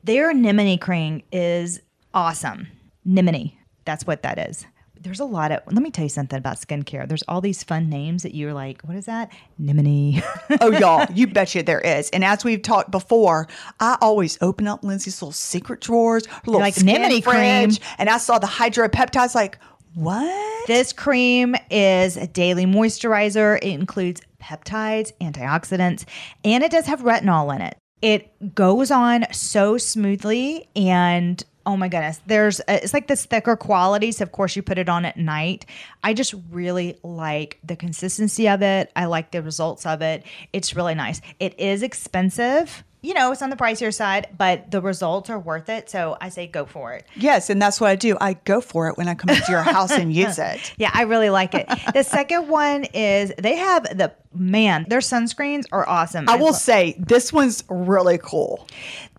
their 0.05 0.31
anemone 0.31 0.77
cream 0.77 1.23
is 1.33 1.81
awesome. 2.13 2.69
Nimni, 3.07 3.55
that's 3.85 4.07
what 4.07 4.23
that 4.23 4.39
is. 4.39 4.67
There's 5.03 5.21
a 5.21 5.25
lot 5.25 5.51
of. 5.51 5.61
Let 5.67 5.83
me 5.83 5.91
tell 5.91 6.05
you 6.05 6.09
something 6.09 6.39
about 6.39 6.59
skincare. 6.59 7.09
There's 7.09 7.25
all 7.27 7.41
these 7.41 7.65
fun 7.65 7.89
names 7.89 8.23
that 8.23 8.35
you're 8.35 8.55
like, 8.55 8.83
what 8.83 8.97
is 8.97 9.07
that? 9.07 9.33
Nimni. 9.61 10.23
oh, 10.61 10.71
y'all, 10.79 11.07
you 11.13 11.27
betcha 11.27 11.65
there 11.65 11.81
is. 11.81 12.09
And 12.11 12.25
as 12.25 12.45
we've 12.45 12.63
talked 12.63 12.93
before, 12.93 13.49
I 13.81 13.99
always 14.01 14.39
open 14.41 14.69
up 14.69 14.85
Lindsey's 14.85 15.21
little 15.21 15.33
secret 15.33 15.81
drawers, 15.81 16.27
her 16.27 16.41
little 16.47 16.61
Like 16.61 16.75
Nimni 16.77 17.23
cream. 17.23 17.71
fridge, 17.71 17.81
and 17.99 18.09
I 18.09 18.19
saw 18.19 18.39
the 18.39 18.47
hydropeptides. 18.47 19.35
Like, 19.35 19.59
what? 19.95 20.67
This 20.69 20.93
cream 20.93 21.57
is 21.71 22.17
a 22.17 22.27
daily 22.29 22.65
moisturizer. 22.65 23.57
It 23.59 23.65
includes 23.65 24.21
peptides, 24.41 25.13
antioxidants, 25.21 26.05
and 26.45 26.63
it 26.63 26.71
does 26.71 26.87
have 26.87 27.01
retinol 27.01 27.55
in 27.55 27.61
it. 27.63 27.77
It 28.01 28.55
goes 28.55 28.91
on 28.91 29.27
so 29.33 29.79
smoothly 29.79 30.69
and 30.75 31.43
oh 31.67 31.77
my 31.77 31.89
goodness, 31.89 32.21
there's 32.27 32.61
uh, 32.61 32.79
it's 32.83 32.95
like 32.95 33.07
this 33.07 33.25
thicker 33.25 33.57
quality. 33.57 34.13
So 34.13 34.23
of 34.23 34.33
course 34.33 34.57
you 34.57 34.63
put 34.63 34.79
it 34.79 34.89
on 34.89 35.05
at 35.05 35.17
night. 35.17 35.67
I 36.03 36.15
just 36.15 36.35
really 36.51 36.99
like 37.03 37.59
the 37.65 37.77
consistency 37.77 38.49
of 38.49 38.63
it. 38.63 38.91
I 38.97 39.07
like 39.07 39.31
the 39.31 39.43
results 39.43 39.87
of 39.87 40.03
it. 40.03 40.25
It's 40.53 40.75
really 40.75 40.95
nice. 40.95 41.21
It 41.41 41.59
is 41.59 41.83
expensive. 41.83 42.85
You 43.05 43.15
know, 43.15 43.33
it's 43.33 43.43
on 43.43 43.51
the 43.51 43.57
pricier 43.57 43.93
side, 43.93 44.29
but 44.39 44.71
the 44.71 44.81
results 44.81 45.29
are 45.29 45.39
worth 45.39 45.69
it. 45.69 45.91
So 45.91 46.17
I 46.21 46.29
say 46.29 46.47
go 46.47 46.65
for 46.67 46.93
it. 46.93 47.05
Yes, 47.17 47.51
and 47.51 47.61
that's 47.61 47.81
what 47.81 47.91
I 47.91 47.97
do. 47.97 48.17
I 48.21 48.35
go 48.35 48.61
for 48.61 48.89
it 48.89 48.97
when 48.97 49.09
I 49.09 49.15
come 49.15 49.31
into 49.31 49.51
your 49.51 49.63
house 49.63 49.91
and 49.91 50.13
use 50.13 50.39
it. 50.39 50.73
Yeah, 50.79 50.93
I 50.95 51.03
really 51.03 51.29
like 51.29 51.53
it. 51.55 51.69
The 51.95 52.05
second 52.05 52.47
one 52.47 52.85
is 52.95 53.33
they 53.39 53.57
have 53.57 53.83
the 53.99 54.13
man, 54.33 54.87
their 54.89 55.01
sunscreens 55.01 55.65
are 55.73 55.89
awesome. 55.89 56.29
I 56.29 56.37
will 56.37 56.53
say 56.53 56.95
this 56.97 57.33
one's 57.33 57.65
really 57.69 58.19
cool. 58.19 58.69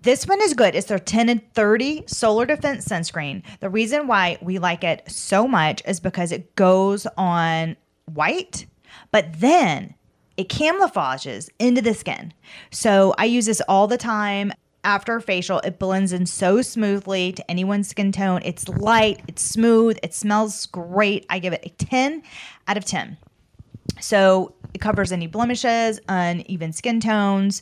This 0.03 0.27
one 0.27 0.41
is 0.41 0.53
good. 0.53 0.75
It's 0.75 0.87
their 0.87 0.99
10 0.99 1.29
and 1.29 1.53
30 1.53 2.03
solar 2.07 2.45
defense 2.45 2.85
sunscreen. 2.85 3.41
The 3.61 3.69
reason 3.69 4.05
why 4.05 4.37
we 4.41 4.59
like 4.59 4.83
it 4.83 5.01
so 5.09 5.47
much 5.47 5.81
is 5.87 6.01
because 6.01 6.33
it 6.33 6.55
goes 6.55 7.07
on 7.17 7.77
white, 8.13 8.65
but 9.11 9.39
then 9.39 9.95
it 10.35 10.49
camouflages 10.49 11.49
into 11.57 11.81
the 11.81 11.93
skin. 11.93 12.33
So 12.69 13.15
I 13.17 13.25
use 13.25 13.45
this 13.45 13.61
all 13.61 13.87
the 13.87 13.97
time. 13.97 14.51
After 14.83 15.15
a 15.15 15.21
facial, 15.21 15.59
it 15.59 15.79
blends 15.79 16.11
in 16.11 16.25
so 16.25 16.61
smoothly 16.61 17.31
to 17.31 17.49
anyone's 17.49 17.87
skin 17.87 18.11
tone. 18.11 18.41
It's 18.43 18.67
light, 18.67 19.21
it's 19.29 19.41
smooth, 19.41 19.97
it 20.03 20.13
smells 20.13 20.65
great. 20.65 21.25
I 21.29 21.39
give 21.39 21.53
it 21.53 21.65
a 21.65 21.69
10 21.69 22.23
out 22.67 22.75
of 22.75 22.83
10. 22.83 23.15
So 24.01 24.53
it 24.73 24.81
covers 24.81 25.13
any 25.13 25.27
blemishes, 25.27 26.01
uneven 26.09 26.73
skin 26.73 26.99
tones. 26.99 27.61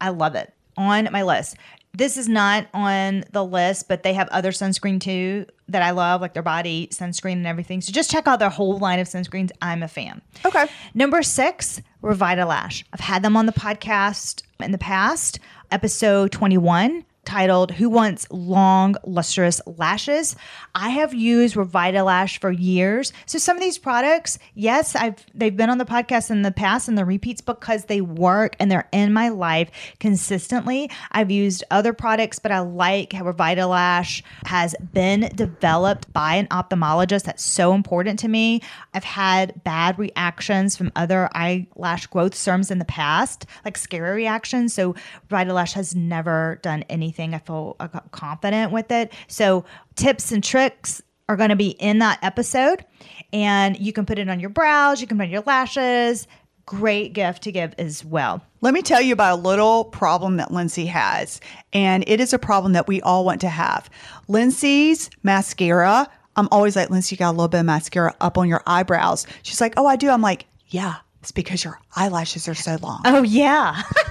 I 0.00 0.10
love 0.10 0.36
it. 0.36 0.54
On 0.76 1.08
my 1.10 1.24
list. 1.24 1.56
This 1.92 2.16
is 2.16 2.28
not 2.28 2.66
on 2.72 3.24
the 3.32 3.44
list, 3.44 3.88
but 3.88 4.02
they 4.02 4.14
have 4.14 4.28
other 4.28 4.52
sunscreen 4.52 5.00
too 5.00 5.46
that 5.68 5.82
I 5.82 5.90
love, 5.90 6.20
like 6.20 6.34
their 6.34 6.42
body 6.42 6.88
sunscreen 6.92 7.32
and 7.32 7.46
everything. 7.46 7.80
So 7.80 7.92
just 7.92 8.10
check 8.10 8.26
out 8.26 8.38
their 8.38 8.48
whole 8.48 8.78
line 8.78 9.00
of 9.00 9.08
sunscreens. 9.08 9.50
I'm 9.60 9.82
a 9.82 9.88
fan. 9.88 10.20
Okay. 10.44 10.66
Number 10.94 11.22
six, 11.22 11.80
Revitalash. 12.02 12.84
I've 12.92 13.00
had 13.00 13.22
them 13.22 13.36
on 13.36 13.46
the 13.46 13.52
podcast 13.52 14.42
in 14.60 14.72
the 14.72 14.78
past, 14.78 15.40
episode 15.70 16.32
21 16.32 17.04
titled 17.24 17.72
Who 17.72 17.88
Wants 17.90 18.26
Long 18.30 18.96
Lustrous 19.04 19.60
Lashes? 19.66 20.36
I 20.74 20.90
have 20.90 21.12
used 21.12 21.54
Revitalash 21.54 22.38
for 22.38 22.50
years. 22.50 23.12
So 23.26 23.38
some 23.38 23.56
of 23.56 23.62
these 23.62 23.78
products, 23.78 24.38
yes, 24.54 24.96
I've 24.96 25.24
they've 25.34 25.56
been 25.56 25.70
on 25.70 25.78
the 25.78 25.84
podcast 25.84 26.30
in 26.30 26.42
the 26.42 26.50
past 26.50 26.88
and 26.88 26.96
the 26.96 27.04
repeats 27.04 27.40
because 27.40 27.84
they 27.84 28.00
work 28.00 28.56
and 28.58 28.70
they're 28.70 28.88
in 28.92 29.12
my 29.12 29.28
life 29.28 29.70
consistently. 29.98 30.90
I've 31.12 31.30
used 31.30 31.64
other 31.70 31.92
products, 31.92 32.38
but 32.38 32.52
I 32.52 32.60
like 32.60 33.12
how 33.12 33.24
Revitalash 33.24 34.22
has 34.46 34.74
been 34.92 35.30
developed 35.34 36.12
by 36.12 36.36
an 36.36 36.46
ophthalmologist. 36.48 37.24
That's 37.24 37.44
so 37.44 37.74
important 37.74 38.18
to 38.20 38.28
me. 38.28 38.62
I've 38.94 39.04
had 39.04 39.62
bad 39.64 39.98
reactions 39.98 40.76
from 40.76 40.90
other 40.96 41.28
eyelash 41.34 42.06
growth 42.06 42.34
serums 42.34 42.70
in 42.70 42.78
the 42.78 42.84
past, 42.84 43.46
like 43.64 43.76
scary 43.76 44.16
reactions. 44.16 44.72
So 44.72 44.94
Revitalash 45.30 45.72
has 45.74 45.94
never 45.94 46.58
done 46.62 46.84
anything. 46.88 47.09
I 47.18 47.38
feel 47.38 47.76
uh, 47.80 47.88
confident 48.10 48.72
with 48.72 48.90
it. 48.90 49.12
So 49.28 49.64
tips 49.96 50.32
and 50.32 50.42
tricks 50.44 51.02
are 51.28 51.36
going 51.36 51.50
to 51.50 51.56
be 51.56 51.70
in 51.70 51.98
that 52.00 52.18
episode, 52.22 52.84
and 53.32 53.78
you 53.78 53.92
can 53.92 54.04
put 54.06 54.18
it 54.18 54.28
on 54.28 54.40
your 54.40 54.50
brows. 54.50 55.00
You 55.00 55.06
can 55.06 55.16
put 55.18 55.24
on 55.24 55.30
your 55.30 55.42
lashes. 55.46 56.26
Great 56.66 57.12
gift 57.14 57.42
to 57.44 57.52
give 57.52 57.74
as 57.78 58.04
well. 58.04 58.40
Let 58.60 58.74
me 58.74 58.82
tell 58.82 59.00
you 59.00 59.12
about 59.12 59.38
a 59.38 59.42
little 59.42 59.84
problem 59.86 60.36
that 60.36 60.52
Lindsey 60.52 60.86
has, 60.86 61.40
and 61.72 62.04
it 62.06 62.20
is 62.20 62.32
a 62.32 62.38
problem 62.38 62.74
that 62.74 62.86
we 62.86 63.00
all 63.02 63.24
want 63.24 63.40
to 63.40 63.48
have. 63.48 63.90
Lindsey's 64.28 65.10
mascara, 65.22 66.08
I'm 66.36 66.48
always 66.52 66.76
like, 66.76 66.90
Lindsey, 66.90 67.14
you 67.14 67.18
got 67.18 67.30
a 67.30 67.32
little 67.32 67.48
bit 67.48 67.60
of 67.60 67.66
mascara 67.66 68.14
up 68.20 68.38
on 68.38 68.48
your 68.48 68.62
eyebrows. 68.66 69.26
She's 69.42 69.60
like, 69.60 69.74
Oh, 69.76 69.86
I 69.86 69.96
do. 69.96 70.10
I'm 70.10 70.22
like, 70.22 70.46
Yeah, 70.68 70.96
it's 71.20 71.32
because 71.32 71.64
your 71.64 71.78
eyelashes 71.96 72.48
are 72.48 72.54
so 72.54 72.76
long. 72.82 73.02
Oh 73.04 73.22
yeah. 73.22 73.82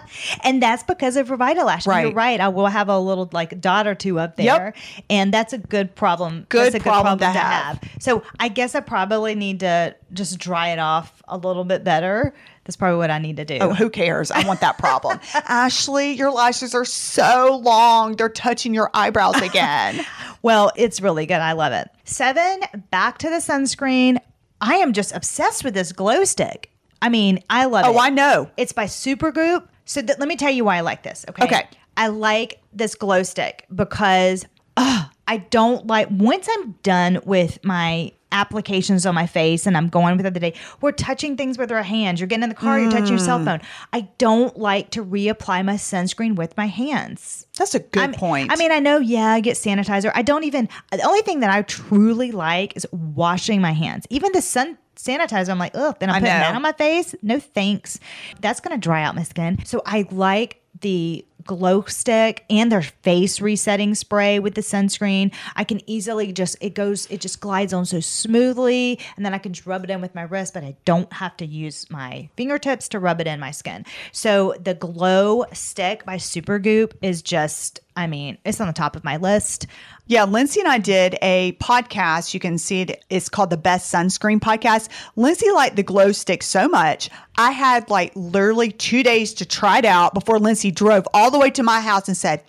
and 0.44 0.62
that's 0.62 0.82
because 0.82 1.16
of 1.16 1.28
Revitalash. 1.28 1.86
You're 1.86 1.94
Right. 1.94 2.14
right. 2.14 2.40
I 2.40 2.48
will 2.48 2.66
have 2.66 2.88
a 2.88 2.98
little 2.98 3.28
like 3.32 3.60
dot 3.60 3.86
or 3.86 3.94
two 3.94 4.18
up 4.18 4.36
there. 4.36 4.74
Yep. 4.74 4.76
And 5.10 5.32
that's 5.32 5.52
a 5.52 5.58
good 5.58 5.94
problem. 5.94 6.46
Good 6.48 6.72
that's 6.72 6.84
a 6.84 6.88
problem 6.88 7.18
to 7.18 7.26
have. 7.26 7.80
So 8.00 8.22
I 8.40 8.48
guess 8.48 8.74
I 8.74 8.80
probably 8.80 9.34
need 9.34 9.60
to 9.60 9.94
just 10.12 10.38
dry 10.38 10.68
it 10.68 10.78
off 10.78 11.22
a 11.28 11.36
little 11.36 11.64
bit 11.64 11.84
better. 11.84 12.34
That's 12.64 12.76
probably 12.76 12.98
what 12.98 13.10
I 13.10 13.18
need 13.18 13.38
to 13.38 13.44
do. 13.44 13.58
Oh, 13.60 13.74
who 13.74 13.90
cares? 13.90 14.30
I 14.30 14.46
want 14.46 14.60
that 14.60 14.78
problem. 14.78 15.18
Ashley, 15.48 16.12
your 16.12 16.30
lashes 16.30 16.74
are 16.76 16.84
so 16.84 17.60
long. 17.62 18.14
They're 18.14 18.28
touching 18.28 18.72
your 18.72 18.90
eyebrows 18.94 19.40
again. 19.40 20.04
Well, 20.42 20.72
it's 20.74 21.00
really 21.00 21.24
good. 21.26 21.36
I 21.36 21.52
love 21.52 21.72
it. 21.72 21.88
Seven, 22.02 22.62
back 22.90 23.18
to 23.18 23.30
the 23.30 23.36
sunscreen. 23.36 24.18
I 24.60 24.74
am 24.78 24.92
just 24.92 25.14
obsessed 25.14 25.62
with 25.62 25.72
this 25.72 25.92
glow 25.92 26.24
stick. 26.24 26.72
I 27.00 27.08
mean, 27.10 27.44
I 27.48 27.66
love 27.66 27.84
oh, 27.86 27.92
it. 27.92 27.94
oh, 27.94 27.98
I 28.00 28.10
know. 28.10 28.50
It's 28.56 28.72
by 28.72 28.86
Supergoop. 28.86 29.68
So 29.84 30.00
th- 30.02 30.18
let 30.18 30.28
me 30.28 30.36
tell 30.36 30.50
you 30.50 30.64
why 30.64 30.76
I 30.76 30.80
like 30.80 31.02
this. 31.02 31.24
Okay. 31.28 31.44
Okay. 31.44 31.68
I 31.96 32.08
like 32.08 32.60
this 32.72 32.94
glow 32.94 33.22
stick 33.22 33.66
because 33.74 34.46
I 34.76 35.38
don't 35.50 35.86
like 35.86 36.08
once 36.10 36.48
I'm 36.50 36.72
done 36.82 37.20
with 37.24 37.64
my 37.64 38.12
applications 38.32 39.06
on 39.06 39.14
my 39.14 39.26
face 39.26 39.66
and 39.66 39.76
I'm 39.76 39.88
going 39.88 40.16
with 40.16 40.26
it 40.26 40.34
the 40.34 40.40
day. 40.40 40.54
We're 40.80 40.92
touching 40.92 41.36
things 41.36 41.58
with 41.58 41.70
our 41.70 41.82
hands. 41.82 42.18
You're 42.20 42.26
getting 42.26 42.42
in 42.42 42.48
the 42.48 42.54
car, 42.54 42.80
you're 42.80 42.90
touching 42.90 43.08
your 43.08 43.18
cell 43.18 43.38
Mm. 43.38 43.44
phone. 43.44 43.60
I 43.92 44.08
don't 44.18 44.56
like 44.58 44.90
to 44.90 45.04
reapply 45.04 45.64
my 45.64 45.74
sunscreen 45.74 46.34
with 46.34 46.56
my 46.56 46.66
hands. 46.66 47.46
That's 47.56 47.74
a 47.74 47.80
good 47.80 48.02
I 48.02 48.06
mean- 48.08 48.18
point. 48.18 48.52
I 48.52 48.56
mean, 48.56 48.72
I 48.72 48.78
know, 48.80 48.98
yeah, 48.98 49.26
I 49.32 49.40
get 49.40 49.56
sanitizer. 49.56 50.10
I 50.14 50.22
don't 50.22 50.44
even, 50.44 50.68
the 50.90 51.02
only 51.02 51.22
thing 51.22 51.40
that 51.40 51.50
I 51.50 51.62
truly 51.62 52.32
like 52.32 52.76
is 52.76 52.86
washing 52.90 53.60
my 53.60 53.72
hands. 53.72 54.06
Even 54.10 54.32
the 54.32 54.42
sun 54.42 54.78
sanitizer, 54.96 55.50
I'm 55.50 55.58
like, 55.58 55.72
ugh, 55.74 55.96
then 56.00 56.08
I'm 56.10 56.16
putting 56.20 56.26
that 56.34 56.54
on 56.54 56.62
my 56.62 56.72
face. 56.72 57.14
No 57.22 57.38
thanks. 57.40 57.98
That's 58.40 58.60
going 58.60 58.78
to 58.78 58.82
dry 58.82 59.02
out 59.02 59.14
my 59.14 59.22
skin. 59.24 59.58
So 59.64 59.82
I 59.86 60.06
like 60.10 60.60
the 60.80 61.24
glow 61.44 61.82
stick 61.82 62.44
and 62.50 62.70
their 62.70 62.82
face 62.82 63.40
resetting 63.40 63.94
spray 63.94 64.38
with 64.38 64.54
the 64.54 64.60
sunscreen. 64.60 65.32
I 65.56 65.64
can 65.64 65.80
easily 65.88 66.32
just, 66.32 66.56
it 66.60 66.74
goes, 66.74 67.06
it 67.10 67.20
just 67.20 67.40
glides 67.40 67.72
on 67.72 67.84
so 67.84 68.00
smoothly. 68.00 68.98
And 69.16 69.24
then 69.24 69.34
I 69.34 69.38
can 69.38 69.52
just 69.52 69.66
rub 69.66 69.84
it 69.84 69.90
in 69.90 70.00
with 70.00 70.14
my 70.14 70.22
wrist, 70.22 70.54
but 70.54 70.64
I 70.64 70.76
don't 70.84 71.12
have 71.12 71.36
to 71.38 71.46
use 71.46 71.90
my 71.90 72.28
fingertips 72.36 72.88
to 72.88 72.98
rub 72.98 73.20
it 73.20 73.26
in 73.26 73.40
my 73.40 73.50
skin. 73.50 73.84
So 74.12 74.54
the 74.62 74.74
glow 74.74 75.44
stick 75.52 76.04
by 76.04 76.16
Supergoop 76.16 76.92
is 77.02 77.22
just, 77.22 77.80
I 77.96 78.06
mean, 78.06 78.38
it's 78.44 78.60
on 78.60 78.66
the 78.66 78.72
top 78.72 78.96
of 78.96 79.04
my 79.04 79.18
list. 79.18 79.66
Yeah, 80.06 80.24
Lindsey 80.24 80.60
and 80.60 80.68
I 80.68 80.78
did 80.78 81.16
a 81.20 81.52
podcast. 81.60 82.32
You 82.32 82.40
can 82.40 82.58
see 82.58 82.82
it. 82.82 83.04
It's 83.10 83.28
called 83.28 83.50
the 83.50 83.56
Best 83.56 83.92
Sunscreen 83.92 84.40
Podcast. 84.40 84.88
Lindsey 85.16 85.50
liked 85.50 85.76
the 85.76 85.82
glow 85.82 86.12
stick 86.12 86.42
so 86.42 86.68
much. 86.68 87.10
I 87.36 87.50
had 87.50 87.90
like 87.90 88.12
literally 88.14 88.72
two 88.72 89.02
days 89.02 89.34
to 89.34 89.44
try 89.44 89.78
it 89.78 89.84
out 89.84 90.14
before 90.14 90.38
Lindsey 90.38 90.70
drove 90.70 91.06
all 91.12 91.30
the 91.30 91.38
way 91.38 91.50
to 91.50 91.62
my 91.62 91.80
house 91.80 92.08
and 92.08 92.16
said, 92.16 92.42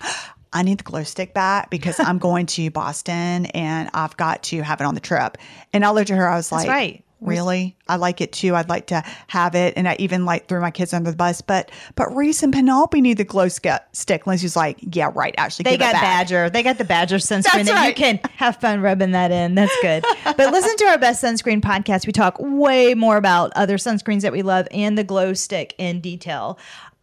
I 0.53 0.61
need 0.61 0.77
the 0.77 0.83
glow 0.83 1.03
stick 1.03 1.33
back 1.33 1.69
because 1.69 1.99
I'm 1.99 2.19
going 2.19 2.45
to 2.47 2.69
Boston 2.69 3.47
and 3.47 3.89
I've 3.93 4.15
got 4.15 4.43
to 4.43 4.61
have 4.61 4.79
it 4.79 4.85
on 4.85 4.95
the 4.95 5.01
trip. 5.01 5.37
And 5.73 5.83
I 5.83 5.91
looked 5.91 6.09
at 6.09 6.17
her, 6.17 6.27
I 6.27 6.37
was 6.37 6.51
like, 6.51 6.69
right. 6.69 7.03
Really? 7.27 7.75
I 7.87 7.95
like 7.95 8.21
it 8.21 8.31
too. 8.31 8.55
I'd 8.55 8.69
like 8.69 8.87
to 8.87 9.03
have 9.27 9.55
it. 9.55 9.73
And 9.75 9.87
I 9.87 9.95
even 9.99 10.25
like 10.25 10.47
threw 10.47 10.59
my 10.61 10.71
kids 10.71 10.93
under 10.93 11.11
the 11.11 11.17
bus. 11.17 11.41
But 11.41 11.71
but 11.95 12.13
Reese 12.15 12.43
and 12.43 12.53
Penelope 12.53 12.99
need 12.99 13.17
the 13.17 13.23
glow 13.23 13.47
sk- 13.47 13.67
stick. 13.91 14.27
Lindsey's 14.27 14.55
like, 14.55 14.79
yeah, 14.93 15.11
right. 15.13 15.33
Actually, 15.37 15.63
They 15.63 15.77
got. 15.77 15.93
Badger. 15.93 16.49
They 16.49 16.63
got 16.63 16.77
the 16.77 16.83
Badger 16.83 17.17
sunscreen 17.17 17.65
That's 17.65 17.69
that 17.69 17.87
you 17.87 17.93
can 17.93 18.19
have 18.35 18.57
fun 18.57 18.81
rubbing 18.81 19.11
that 19.11 19.31
in. 19.31 19.55
That's 19.55 19.75
good. 19.81 20.03
but 20.25 20.51
listen 20.51 20.75
to 20.77 20.85
our 20.85 20.97
best 20.97 21.23
sunscreen 21.23 21.61
podcast. 21.61 22.05
We 22.05 22.13
talk 22.13 22.37
way 22.39 22.93
more 22.93 23.17
about 23.17 23.51
other 23.55 23.77
sunscreens 23.77 24.21
that 24.21 24.31
we 24.31 24.41
love 24.41 24.67
and 24.71 24.97
the 24.97 25.03
glow 25.03 25.33
stick 25.33 25.75
in 25.77 26.01
detail. 26.01 26.59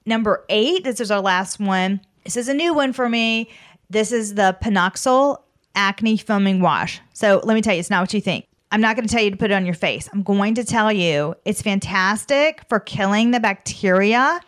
Number 0.06 0.44
eight, 0.48 0.84
this 0.84 1.00
is 1.00 1.10
our 1.10 1.20
last 1.20 1.60
one. 1.60 2.00
This 2.24 2.36
is 2.36 2.48
a 2.48 2.54
new 2.54 2.74
one 2.74 2.92
for 2.92 3.08
me. 3.08 3.48
This 3.88 4.12
is 4.12 4.34
the 4.34 4.56
Panoxyl 4.62 5.38
Acne 5.74 6.16
Foaming 6.16 6.60
Wash. 6.60 7.00
So 7.12 7.40
let 7.44 7.54
me 7.54 7.62
tell 7.62 7.74
you, 7.74 7.80
it's 7.80 7.90
not 7.90 8.02
what 8.02 8.14
you 8.14 8.20
think. 8.20 8.46
I'm 8.72 8.80
not 8.80 8.96
going 8.96 9.06
to 9.06 9.12
tell 9.12 9.22
you 9.22 9.30
to 9.30 9.36
put 9.36 9.50
it 9.50 9.54
on 9.54 9.64
your 9.64 9.74
face. 9.74 10.08
I'm 10.12 10.22
going 10.22 10.54
to 10.54 10.64
tell 10.64 10.92
you 10.92 11.34
it's 11.44 11.62
fantastic 11.62 12.62
for 12.68 12.78
killing 12.78 13.32
the 13.32 13.40
bacteria 13.40 14.40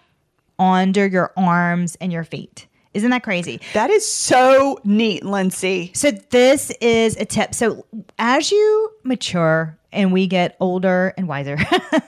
under 0.59 1.07
your 1.07 1.33
arms 1.37 1.97
and 2.01 2.13
your 2.13 2.25
feet. 2.25 2.67
Isn't 2.95 3.11
that 3.11 3.23
crazy? 3.23 3.61
That 3.73 3.91
is 3.91 4.11
so 4.11 4.79
neat, 4.85 5.25
Lindsey. 5.25 5.91
So 5.95 6.11
this 6.11 6.71
is 6.81 7.17
a 7.17 7.25
tip. 7.25 7.55
So 7.55 7.87
as 8.19 8.53
you 8.53 8.91
mature 9.03 9.79
and 9.93 10.13
we 10.13 10.27
get 10.27 10.57
older 10.61 11.15
and 11.17 11.27
wiser, 11.27 11.57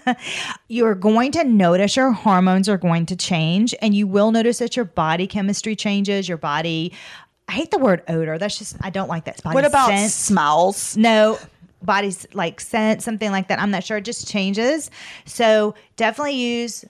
you're 0.69 0.95
going 0.95 1.33
to 1.33 1.45
notice 1.45 1.97
your 1.97 2.13
hormones 2.13 2.69
are 2.69 2.77
going 2.77 3.07
to 3.07 3.17
change 3.17 3.75
and 3.81 3.95
you 3.95 4.07
will 4.07 4.31
notice 4.31 4.59
that 4.59 4.77
your 4.77 4.85
body 4.85 5.27
chemistry 5.27 5.75
changes, 5.75 6.29
your 6.29 6.39
body 6.39 6.93
I 7.47 7.53
hate 7.53 7.71
the 7.71 7.79
word 7.79 8.03
odor. 8.09 8.39
That's 8.39 8.59
just 8.59 8.77
I 8.81 8.91
don't 8.91 9.09
like 9.09 9.25
that. 9.27 9.43
Body 9.43 9.55
What 9.55 9.65
about 9.67 9.89
scent. 9.89 10.11
smells? 10.11 10.97
No, 10.97 11.39
body's 11.85 12.27
like 12.35 12.61
scent, 12.61 13.03
something 13.03 13.31
like 13.31 13.49
that. 13.49 13.61
I'm 13.61 13.71
not 13.71 13.85
sure. 13.85 13.99
It 13.99 14.05
just 14.05 14.29
changes. 14.29 14.91
So 15.25 15.75
definitely 15.97 16.37
use 16.37 16.85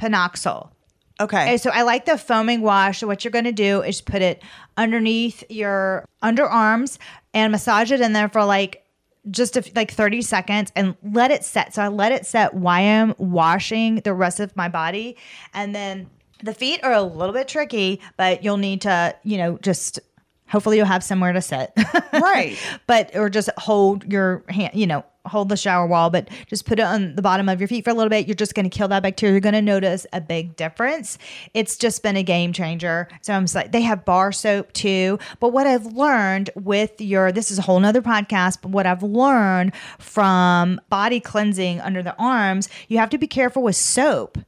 Panoxyl. 0.00 0.70
Okay. 1.18 1.42
Okay, 1.42 1.56
so 1.56 1.70
I 1.70 1.82
like 1.82 2.04
the 2.04 2.18
foaming 2.18 2.60
wash. 2.60 3.00
So 3.00 3.06
what 3.06 3.24
you're 3.24 3.32
going 3.32 3.46
to 3.46 3.52
do 3.52 3.82
is 3.82 4.02
put 4.02 4.20
it 4.20 4.42
underneath 4.76 5.42
your 5.48 6.04
underarms 6.22 6.98
and 7.32 7.52
massage 7.52 7.90
it 7.90 8.00
in 8.00 8.12
there 8.12 8.28
for 8.28 8.44
like 8.44 8.84
just 9.30 9.56
a, 9.56 9.64
like 9.74 9.90
30 9.90 10.22
seconds 10.22 10.72
and 10.76 10.94
let 11.02 11.30
it 11.30 11.42
set. 11.42 11.74
So 11.74 11.82
I 11.82 11.88
let 11.88 12.12
it 12.12 12.26
set 12.26 12.54
while 12.54 13.02
I'm 13.02 13.14
washing 13.18 13.96
the 13.96 14.12
rest 14.12 14.40
of 14.40 14.54
my 14.56 14.68
body. 14.68 15.16
And 15.54 15.74
then 15.74 16.10
the 16.42 16.52
feet 16.52 16.80
are 16.84 16.92
a 16.92 17.02
little 17.02 17.32
bit 17.32 17.48
tricky, 17.48 18.00
but 18.16 18.44
you'll 18.44 18.58
need 18.58 18.82
to, 18.82 19.16
you 19.24 19.38
know, 19.38 19.58
just 19.58 19.98
hopefully 20.48 20.76
you'll 20.76 20.86
have 20.86 21.04
somewhere 21.04 21.32
to 21.32 21.42
sit. 21.42 21.72
Right. 22.12 22.58
but 22.86 23.14
or 23.14 23.28
just 23.28 23.50
hold 23.58 24.10
your 24.10 24.44
hand, 24.48 24.74
you 24.74 24.86
know, 24.86 25.04
hold 25.26 25.48
the 25.48 25.56
shower 25.56 25.86
wall, 25.86 26.10
but 26.10 26.28
just 26.46 26.66
put 26.66 26.78
it 26.78 26.82
on 26.82 27.14
the 27.16 27.22
bottom 27.22 27.48
of 27.48 27.60
your 27.60 27.68
feet 27.68 27.84
for 27.84 27.90
a 27.90 27.94
little 27.94 28.10
bit. 28.10 28.26
You're 28.26 28.34
just 28.34 28.54
going 28.54 28.68
to 28.68 28.76
kill 28.76 28.88
that 28.88 29.02
bacteria. 29.02 29.32
You're 29.32 29.40
going 29.40 29.54
to 29.54 29.62
notice 29.62 30.06
a 30.12 30.20
big 30.20 30.56
difference. 30.56 31.18
It's 31.54 31.76
just 31.76 32.02
been 32.02 32.16
a 32.16 32.22
game 32.22 32.52
changer. 32.52 33.08
So 33.22 33.32
I'm 33.32 33.46
like, 33.54 33.72
they 33.72 33.82
have 33.82 34.04
bar 34.04 34.32
soap 34.32 34.72
too. 34.72 35.18
But 35.40 35.48
what 35.48 35.66
I've 35.66 35.86
learned 35.86 36.50
with 36.54 37.00
your, 37.00 37.32
this 37.32 37.50
is 37.50 37.58
a 37.58 37.62
whole 37.62 37.80
nother 37.80 38.02
podcast, 38.02 38.58
but 38.62 38.70
what 38.70 38.86
I've 38.86 39.02
learned 39.02 39.74
from 39.98 40.80
body 40.88 41.20
cleansing 41.20 41.80
under 41.80 42.02
the 42.02 42.16
arms, 42.18 42.68
you 42.88 42.98
have 42.98 43.10
to 43.10 43.18
be 43.18 43.26
careful 43.26 43.62
with 43.62 43.76
soap. 43.76 44.38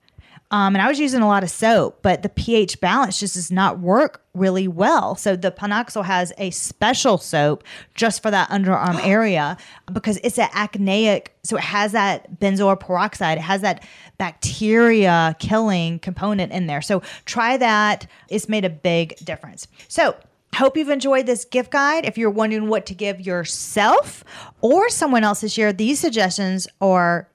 Um, 0.51 0.75
and 0.75 0.83
I 0.83 0.89
was 0.89 0.99
using 0.99 1.21
a 1.21 1.27
lot 1.27 1.43
of 1.43 1.51
soap, 1.51 2.01
but 2.03 2.23
the 2.23 2.31
pH 2.31 2.81
balance 2.81 3.21
just 3.21 3.35
does 3.35 3.51
not 3.51 3.81
work 3.81 4.23
really 4.33 4.67
well. 4.67 5.15
So 5.15 5.37
the 5.37 5.51
Panoxyl 5.51 6.05
has 6.05 6.33
a 6.39 6.51
special 6.51 7.19
soap 7.19 7.65
just 7.95 8.23
for 8.23 8.31
that 8.31 8.49
underarm 8.49 8.99
area 9.05 9.59
because 9.93 10.19
it's 10.25 10.39
an 10.39 10.49
acneic. 10.55 11.37
So 11.45 11.57
it 11.57 11.65
has 11.65 11.93
that 11.93 12.41
benzoyl 12.41 12.81
peroxide. 12.81 13.39
It 13.39 13.43
has 13.43 13.61
that 13.61 13.85
bacteria 14.17 15.37
killing 15.39 15.99
component 15.99 16.53
in 16.53 16.67
there. 16.67 16.81
So 16.81 17.03
try 17.27 17.59
that. 17.59 18.07
It's 18.29 18.49
made 18.49 18.65
a 18.65 18.71
big 18.71 19.17
difference. 19.25 19.69
So 19.89 20.17
Hope 20.55 20.79
you've 20.79 20.89
enjoyed 20.89 21.27
this 21.27 21.45
gift 21.45 21.71
guide. 21.71 22.07
If 22.07 22.17
you're 22.17 22.31
wondering 22.31 22.69
what 22.69 22.87
to 22.87 22.95
give 22.95 23.21
yourself 23.21 24.25
or 24.63 24.89
someone 24.89 25.23
else 25.23 25.43
this 25.43 25.59
year, 25.59 25.75
these 25.75 26.01
suggestions 26.01 26.67
are 26.81 27.29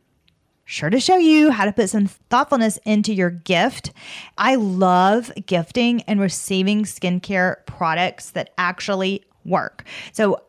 sure 0.66 0.90
to 0.90 1.00
show 1.00 1.18
you 1.18 1.52
how 1.52 1.66
to 1.66 1.72
put 1.72 1.90
some 1.90 2.08
thoughtfulness 2.08 2.78
into 2.86 3.14
your 3.14 3.30
gift. 3.30 3.92
I 4.38 4.56
love 4.56 5.32
gifting 5.46 6.02
and 6.04 6.20
receiving 6.20 6.84
skincare 6.84 7.66
products 7.66 8.32
that 8.32 8.52
actually 8.58 9.24
work. 9.46 9.86
So 10.12 10.42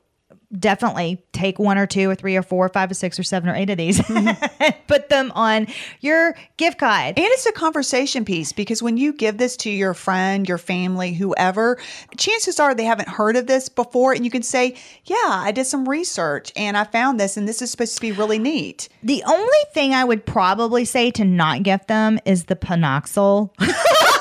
definitely 0.58 1.22
take 1.32 1.58
one 1.58 1.78
or 1.78 1.86
two 1.86 2.08
or 2.08 2.14
three 2.14 2.36
or 2.36 2.42
four 2.42 2.66
or 2.66 2.68
five 2.68 2.90
or 2.90 2.94
six 2.94 3.18
or 3.18 3.22
seven 3.22 3.48
or 3.48 3.54
eight 3.54 3.70
of 3.70 3.76
these 3.76 4.08
and 4.10 4.36
put 4.86 5.08
them 5.08 5.32
on 5.34 5.66
your 6.00 6.34
gift 6.56 6.78
guide. 6.78 7.18
And 7.18 7.26
it's 7.26 7.46
a 7.46 7.52
conversation 7.52 8.24
piece 8.24 8.52
because 8.52 8.82
when 8.82 8.96
you 8.96 9.12
give 9.12 9.38
this 9.38 9.56
to 9.58 9.70
your 9.70 9.94
friend, 9.94 10.48
your 10.48 10.58
family, 10.58 11.12
whoever, 11.12 11.78
chances 12.16 12.60
are 12.60 12.74
they 12.74 12.84
haven't 12.84 13.08
heard 13.08 13.36
of 13.36 13.46
this 13.46 13.68
before. 13.68 14.12
And 14.12 14.24
you 14.24 14.30
can 14.30 14.42
say, 14.42 14.76
Yeah, 15.04 15.16
I 15.20 15.52
did 15.52 15.66
some 15.66 15.88
research 15.88 16.52
and 16.56 16.76
I 16.76 16.84
found 16.84 17.18
this, 17.18 17.36
and 17.36 17.48
this 17.48 17.62
is 17.62 17.70
supposed 17.70 17.94
to 17.96 18.00
be 18.00 18.12
really 18.12 18.38
neat. 18.38 18.88
The 19.02 19.22
only 19.26 19.52
thing 19.72 19.94
I 19.94 20.04
would 20.04 20.24
probably 20.24 20.84
say 20.84 21.10
to 21.12 21.24
not 21.24 21.62
gift 21.62 21.88
them 21.88 22.18
is 22.24 22.44
the 22.44 22.56
Panoxyl. 22.56 23.50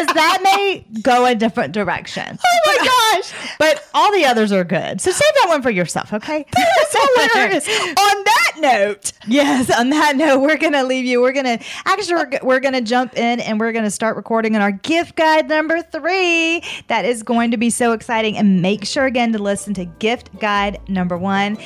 Because 0.00 0.14
that 0.14 0.40
may 0.42 0.84
go 1.02 1.26
a 1.26 1.34
different 1.34 1.72
direction. 1.72 2.38
Oh 2.44 2.60
my 2.66 2.78
gosh. 3.18 3.32
But 3.58 3.84
all 3.94 4.12
the 4.12 4.24
others 4.24 4.52
are 4.52 4.64
good. 4.64 5.00
So 5.00 5.10
save 5.10 5.32
that 5.42 5.48
one 5.48 5.62
for 5.62 5.70
yourself, 5.70 6.12
okay? 6.12 6.46
That's 6.54 6.96
hilarious. 7.16 7.68
On 7.88 8.24
that 8.24 8.52
note, 8.58 9.12
Yes, 9.26 9.70
on 9.70 9.90
that 9.90 10.16
note, 10.16 10.40
we're 10.40 10.56
going 10.56 10.72
to 10.72 10.82
leave 10.82 11.04
you. 11.04 11.20
We're 11.20 11.32
going 11.32 11.58
to 11.58 11.64
actually 11.84 12.14
we're, 12.14 12.30
we're 12.42 12.60
going 12.60 12.74
to 12.74 12.80
jump 12.80 13.16
in 13.16 13.40
and 13.40 13.60
we're 13.60 13.72
going 13.72 13.84
to 13.84 13.90
start 13.90 14.16
recording 14.16 14.56
on 14.56 14.62
our 14.62 14.72
gift 14.72 15.14
guide 15.14 15.48
number 15.48 15.82
3. 15.82 16.62
That 16.88 17.04
is 17.04 17.22
going 17.22 17.50
to 17.50 17.56
be 17.56 17.70
so 17.70 17.92
exciting 17.92 18.36
and 18.36 18.62
make 18.62 18.84
sure 18.84 19.06
again 19.06 19.32
to 19.32 19.38
listen 19.38 19.74
to 19.74 19.84
gift 19.84 20.36
guide 20.40 20.80
number 20.88 21.16
1. 21.16 21.56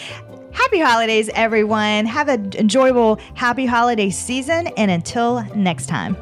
Happy 0.52 0.80
holidays 0.80 1.30
everyone. 1.34 2.06
Have 2.06 2.28
an 2.28 2.52
enjoyable 2.54 3.18
happy 3.34 3.66
holiday 3.66 4.10
season 4.10 4.68
and 4.76 4.90
until 4.90 5.44
next 5.54 5.86
time. 5.86 6.16